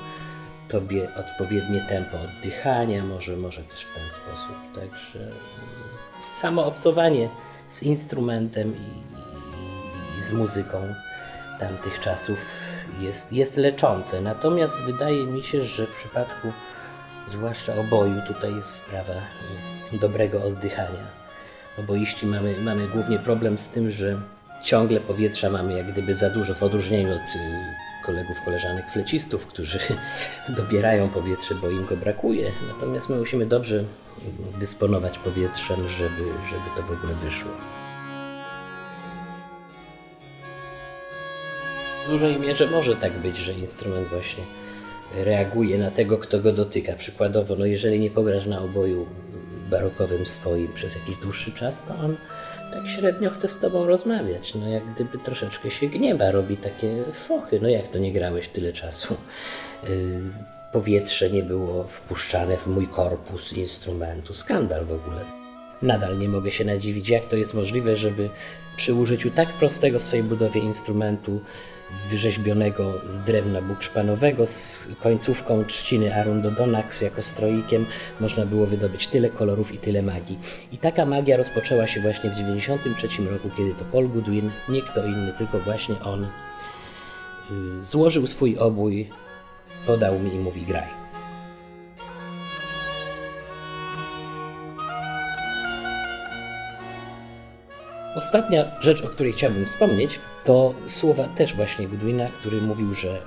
tobie 0.69 1.07
odpowiednie 1.15 1.81
tempo 1.81 2.17
oddychania, 2.21 3.03
może, 3.03 3.37
może 3.37 3.63
też 3.63 3.79
w 3.81 3.95
ten 3.95 4.09
sposób. 4.09 4.55
Także 4.75 5.19
mm, 5.19 5.33
samo 6.41 6.65
obcowanie 6.65 7.29
z 7.67 7.83
instrumentem 7.83 8.75
i, 8.75 10.19
i, 10.19 10.21
z 10.23 10.31
muzyką 10.31 10.93
tamtych 11.59 11.99
czasów 12.01 12.39
jest, 12.99 13.33
jest 13.33 13.57
leczące. 13.57 14.21
Natomiast 14.21 14.81
wydaje 14.81 15.25
mi 15.25 15.43
się, 15.43 15.61
że 15.61 15.87
w 15.87 15.95
przypadku 15.95 16.47
zwłaszcza 17.29 17.75
oboju 17.75 18.21
tutaj 18.27 18.55
jest 18.55 18.75
sprawa 18.75 19.13
mm, 19.13 19.99
dobrego 20.01 20.43
oddychania. 20.43 21.19
Oboiści 21.79 22.25
mamy, 22.25 22.61
mamy 22.61 22.87
głównie 22.87 23.19
problem 23.19 23.57
z 23.57 23.69
tym, 23.69 23.91
że 23.91 24.21
ciągle 24.63 24.99
powietrza 24.99 25.49
mamy 25.49 25.77
jak 25.77 25.91
gdyby 25.91 26.15
za 26.15 26.29
dużo 26.29 26.53
w 26.53 26.63
odróżnieniu 26.63 27.11
od 27.11 27.35
y, 27.35 27.88
kolegów, 28.09 28.41
koleżanek 28.45 28.91
flecistów, 28.91 29.45
którzy 29.45 29.79
dobierają 30.57 31.09
powietrze, 31.09 31.55
bo 31.55 31.69
im 31.69 31.85
go 31.85 31.97
brakuje. 31.97 32.51
Natomiast 32.67 33.09
my 33.09 33.15
musimy 33.15 33.45
dobrze 33.45 33.83
dysponować 34.59 35.19
powietrzem, 35.19 35.89
żeby, 35.89 36.23
żeby 36.49 36.69
to 36.75 36.83
w 36.83 36.91
ogóle 36.91 37.13
wyszło. 37.13 37.51
W 42.05 42.09
dużej 42.09 42.39
mierze 42.39 42.67
może 42.67 42.95
tak 42.95 43.13
być, 43.13 43.37
że 43.37 43.53
instrument 43.53 44.07
właśnie 44.07 44.43
reaguje 45.15 45.77
na 45.77 45.91
tego, 45.91 46.17
kto 46.17 46.39
go 46.39 46.53
dotyka. 46.53 46.93
Przykładowo, 46.93 47.55
no 47.55 47.65
jeżeli 47.65 47.99
nie 47.99 48.09
pograsz 48.09 48.45
na 48.45 48.61
oboju 48.61 49.05
barokowym 49.69 50.25
swoim 50.25 50.73
przez 50.73 50.95
jakiś 50.95 51.17
dłuższy 51.17 51.51
czas, 51.51 51.83
to 51.83 51.95
on 51.95 52.15
tak 52.73 52.87
średnio 52.87 53.29
chce 53.29 53.47
z 53.47 53.59
tobą 53.59 53.85
rozmawiać. 53.85 54.55
No 54.55 54.69
jak 54.69 54.93
gdyby 54.93 55.17
troszeczkę 55.17 55.71
się 55.71 55.87
gniewa, 55.87 56.31
robi 56.31 56.57
takie 56.57 57.03
fochy. 57.13 57.59
No 57.61 57.69
jak 57.69 57.87
to 57.87 57.99
nie 57.99 58.13
grałeś 58.13 58.47
tyle 58.47 58.73
czasu? 58.73 59.15
Yy, 59.83 59.89
powietrze 60.71 61.29
nie 61.29 61.43
było 61.43 61.83
wpuszczane 61.83 62.57
w 62.57 62.67
mój 62.67 62.87
korpus 62.87 63.53
instrumentu. 63.53 64.33
Skandal 64.33 64.85
w 64.85 64.91
ogóle. 64.91 65.25
Nadal 65.81 66.17
nie 66.17 66.29
mogę 66.29 66.51
się 66.51 66.65
nadziwić, 66.65 67.09
jak 67.09 67.25
to 67.25 67.35
jest 67.35 67.53
możliwe, 67.53 67.95
żeby 67.95 68.29
przy 68.77 68.93
użyciu 68.93 69.31
tak 69.31 69.53
prostego 69.53 69.99
w 69.99 70.03
swojej 70.03 70.23
budowie 70.23 70.61
instrumentu 70.61 71.41
wyrzeźbionego 72.09 72.93
z 73.07 73.21
drewna 73.21 73.61
bukszpanowego 73.61 74.45
z 74.45 74.87
końcówką 75.03 75.65
trzciny 75.65 76.15
Arundodonax 76.15 77.01
jako 77.01 77.21
stroikiem 77.21 77.85
można 78.19 78.45
było 78.45 78.65
wydobyć 78.65 79.07
tyle 79.07 79.29
kolorów 79.29 79.73
i 79.73 79.77
tyle 79.77 80.01
magii. 80.01 80.39
I 80.71 80.77
taka 80.77 81.05
magia 81.05 81.37
rozpoczęła 81.37 81.87
się 81.87 82.01
właśnie 82.01 82.29
w 82.29 82.33
1993 82.33 83.23
roku, 83.23 83.49
kiedy 83.57 83.73
to 83.73 83.85
Paul 83.85 84.09
Goodwin, 84.09 84.51
nie 84.69 84.81
kto 84.81 85.05
inny, 85.05 85.33
tylko 85.37 85.59
właśnie 85.59 85.95
on, 85.99 86.21
yy, 86.21 87.83
złożył 87.83 88.27
swój 88.27 88.57
obój, 88.57 89.09
podał 89.85 90.19
mi 90.19 90.33
i 90.33 90.39
mówi 90.39 90.61
graj. 90.61 90.99
Ostatnia 98.15 98.65
rzecz, 98.81 99.01
o 99.01 99.07
której 99.07 99.33
chciałbym 99.33 99.65
wspomnieć, 99.65 100.19
to 100.49 100.73
słowa 100.87 101.23
też 101.23 101.55
właśnie 101.55 101.87
Goodwina, 101.87 102.27
który 102.27 102.61
mówił, 102.61 102.93
że 102.93 103.09
e, 103.09 103.21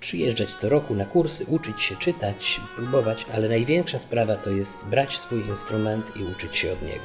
przyjeżdżać 0.00 0.54
co 0.54 0.68
roku 0.68 0.94
na 0.94 1.04
kursy, 1.04 1.44
uczyć 1.46 1.82
się 1.82 1.96
czytać, 1.96 2.60
próbować, 2.76 3.26
ale 3.34 3.48
największa 3.48 3.98
sprawa 3.98 4.36
to 4.36 4.50
jest 4.50 4.84
brać 4.84 5.18
swój 5.18 5.46
instrument 5.46 6.16
i 6.16 6.22
uczyć 6.24 6.56
się 6.56 6.72
od 6.72 6.82
niego. 6.82 7.04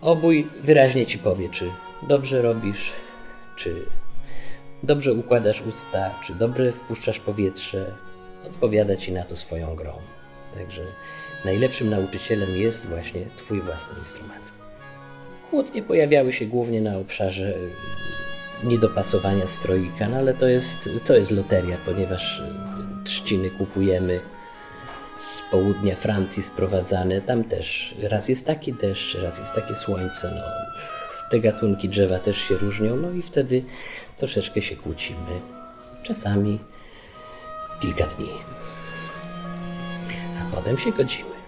Obój 0.00 0.48
wyraźnie 0.62 1.06
ci 1.06 1.18
powie, 1.18 1.48
czy 1.48 1.70
dobrze 2.08 2.42
robisz, 2.42 2.92
czy 3.56 3.86
dobrze 4.82 5.12
układasz 5.12 5.60
usta, 5.60 6.10
czy 6.24 6.34
dobrze 6.34 6.72
wpuszczasz 6.72 7.20
powietrze, 7.20 7.94
odpowiada 8.46 8.96
ci 8.96 9.12
na 9.12 9.24
to 9.24 9.36
swoją 9.36 9.74
grą. 9.74 9.92
Także 10.54 10.82
najlepszym 11.44 11.90
nauczycielem 11.90 12.56
jest 12.56 12.86
właśnie 12.86 13.26
Twój 13.36 13.60
własny 13.60 13.98
instrument. 13.98 14.41
Kłótnie 15.52 15.82
pojawiały 15.82 16.32
się 16.32 16.46
głównie 16.46 16.80
na 16.80 16.98
obszarze 16.98 17.56
y, 17.56 18.66
niedopasowania 18.66 19.46
stroika, 19.46 20.08
no 20.08 20.16
ale 20.16 20.34
to 20.34 20.48
jest, 20.48 20.88
to 21.04 21.16
jest 21.16 21.30
loteria, 21.30 21.76
ponieważ 21.86 22.40
y, 22.40 22.42
trzciny 23.04 23.50
kupujemy 23.50 24.20
z 25.20 25.50
południa 25.50 25.94
Francji 25.94 26.42
sprowadzane. 26.42 27.20
Tam 27.20 27.44
też 27.44 27.94
raz 28.02 28.28
jest 28.28 28.46
taki 28.46 28.72
deszcz, 28.72 29.14
raz 29.14 29.38
jest 29.38 29.54
takie 29.54 29.74
słońce. 29.74 30.32
No, 30.36 30.42
te 31.30 31.40
gatunki 31.40 31.88
drzewa 31.88 32.18
też 32.18 32.36
się 32.36 32.54
różnią, 32.56 32.96
no 32.96 33.10
i 33.10 33.22
wtedy 33.22 33.62
troszeczkę 34.16 34.62
się 34.62 34.76
kłócimy. 34.76 35.40
Czasami 36.02 36.58
kilka 37.80 38.06
dni. 38.06 38.30
A 40.40 40.56
potem 40.56 40.78
się 40.78 40.92
godzimy. 40.92 41.41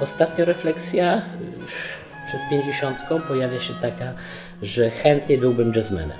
Ostatnio 0.00 0.44
refleksja 0.44 1.18
y, 1.18 2.26
przed 2.26 2.40
pięćdziesiątką 2.50 3.20
pojawia 3.20 3.60
się 3.60 3.74
taka, 3.82 4.14
że 4.62 4.90
chętnie 4.90 5.38
byłbym 5.38 5.72
jazzmenem. 5.76 6.18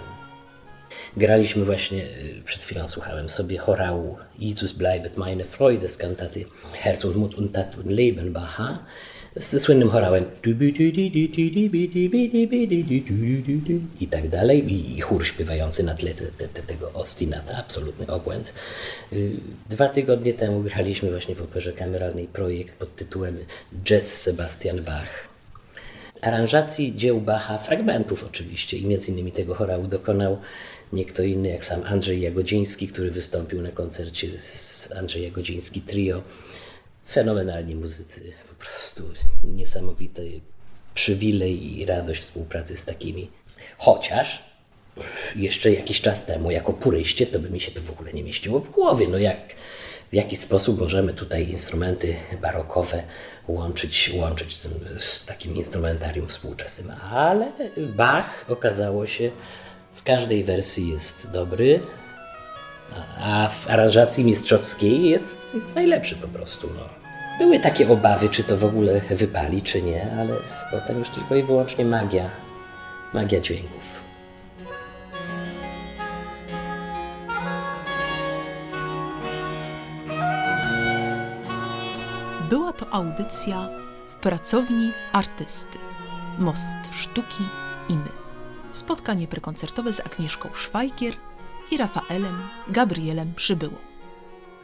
Graliśmy 1.16 1.64
właśnie, 1.64 2.02
y, 2.02 2.42
przed 2.44 2.62
chwilą 2.62 2.88
słuchałem 2.88 3.28
sobie 3.30 3.58
chorału 3.58 4.18
Jesus 4.38 4.72
bleibet 4.72 5.16
meine 5.16 5.44
Freude 5.44 5.88
z 5.88 5.96
kantaty 5.96 6.44
Herz 6.72 7.04
und 7.04 7.16
Mut 7.16 7.34
und 7.34 7.52
Tat 7.52 7.78
und 7.78 7.86
Leben 7.86 8.32
Bacha 8.32 8.78
ze 9.36 9.60
słynnym 9.60 9.90
chorałem 9.90 10.24
i 14.00 14.06
tak 14.06 14.28
dalej 14.28 14.72
i 14.96 15.00
chór 15.00 15.26
śpiewający 15.26 15.82
na 15.82 15.94
tle 15.94 16.14
te, 16.14 16.26
te, 16.26 16.48
te, 16.48 16.62
tego 16.62 16.92
ostinata, 16.92 17.56
absolutny 17.56 18.06
obłęd. 18.06 18.52
Dwa 19.68 19.88
tygodnie 19.88 20.34
temu 20.34 20.62
graliśmy 20.62 21.10
właśnie 21.10 21.34
w 21.34 21.42
operze 21.42 21.72
kameralnej 21.72 22.26
projekt 22.26 22.74
pod 22.74 22.96
tytułem 22.96 23.38
Jazz 23.84 24.06
Sebastian 24.06 24.82
Bach. 24.82 25.28
Aranżacji 26.20 26.96
dzieł 26.96 27.20
Bacha, 27.20 27.58
fragmentów 27.58 28.24
oczywiście 28.24 28.76
i 28.76 28.86
między 28.86 29.10
innymi 29.10 29.32
tego 29.32 29.54
chorału 29.54 29.86
dokonał 29.86 30.38
nie 30.92 31.04
kto 31.04 31.22
inny 31.22 31.48
jak 31.48 31.64
sam 31.64 31.82
Andrzej 31.84 32.20
Jagodziński, 32.20 32.88
który 32.88 33.10
wystąpił 33.10 33.62
na 33.62 33.70
koncercie 33.70 34.38
z 34.38 34.92
Andrzej 34.96 35.22
Jagodziński 35.22 35.80
Trio. 35.80 36.22
Fenomenalni 37.10 37.74
muzycy, 37.74 38.32
po 38.60 38.64
prostu 38.64 39.02
niesamowity 39.44 40.40
przywilej 40.94 41.78
i 41.78 41.86
radość 41.86 42.20
współpracy 42.20 42.76
z 42.76 42.84
takimi. 42.84 43.30
Chociaż 43.78 44.44
jeszcze 45.36 45.72
jakiś 45.72 46.00
czas 46.00 46.26
temu, 46.26 46.50
jako 46.50 46.72
puryście, 46.72 47.26
to 47.26 47.38
by 47.38 47.50
mi 47.50 47.60
się 47.60 47.70
to 47.70 47.80
w 47.80 47.90
ogóle 47.90 48.12
nie 48.12 48.22
mieściło 48.22 48.60
w 48.60 48.70
głowie. 48.70 49.08
No 49.08 49.18
jak, 49.18 49.36
w 50.10 50.14
jaki 50.14 50.36
sposób 50.36 50.80
możemy 50.80 51.14
tutaj 51.14 51.48
instrumenty 51.48 52.16
barokowe 52.42 53.02
łączyć, 53.48 54.10
łączyć 54.14 54.56
z, 54.56 54.68
z 55.04 55.24
takim 55.24 55.56
instrumentarium 55.56 56.28
współczesnym. 56.28 56.90
Ale 57.12 57.52
Bach 57.76 58.44
okazało 58.48 59.06
się, 59.06 59.30
w 59.94 60.02
każdej 60.02 60.44
wersji 60.44 60.88
jest 60.88 61.30
dobry, 61.30 61.80
a 63.18 63.48
w 63.48 63.70
aranżacji 63.70 64.24
mistrzowskiej 64.24 65.10
jest, 65.10 65.54
jest 65.54 65.74
najlepszy 65.74 66.16
po 66.16 66.28
prostu. 66.28 66.70
No. 66.76 66.99
Były 67.38 67.60
takie 67.60 67.88
obawy, 67.88 68.28
czy 68.28 68.44
to 68.44 68.56
w 68.56 68.64
ogóle 68.64 69.00
wypali, 69.10 69.62
czy 69.62 69.82
nie, 69.82 70.12
ale 70.18 70.36
potem 70.70 70.98
już 70.98 71.08
tylko 71.08 71.34
i 71.34 71.42
wyłącznie 71.42 71.84
magia, 71.84 72.30
magia 73.14 73.40
dźwięków. 73.40 74.00
Była 82.50 82.72
to 82.72 82.90
audycja 82.90 83.68
w 84.08 84.14
pracowni 84.14 84.92
artysty. 85.12 85.78
Most 86.38 86.68
sztuki 86.92 87.44
i 87.88 87.94
my. 87.94 88.08
Spotkanie 88.72 89.26
prekoncertowe 89.26 89.92
z 89.92 90.00
Agnieszką 90.00 90.48
Szwajgier 90.54 91.14
i 91.70 91.76
Rafaelem 91.76 92.42
Gabrielem 92.68 93.32
Przybyło. 93.36 93.76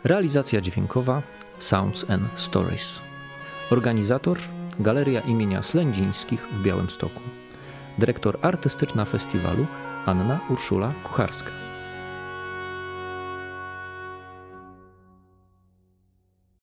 Realizacja 0.04 0.60
dźwiękowa 0.60 1.22
Sounds 1.58 2.10
and 2.10 2.22
Stories. 2.34 3.00
Organizator 3.70 4.38
Galeria 4.80 5.20
imienia 5.20 5.62
Slędzińskich 5.62 6.46
w 6.52 6.62
Białymstoku. 6.62 7.20
Dyrektor 7.98 8.38
artystyczna 8.42 9.04
festiwalu 9.04 9.66
Anna 10.06 10.40
Urszula 10.50 10.92
Kucharska. 11.04 11.65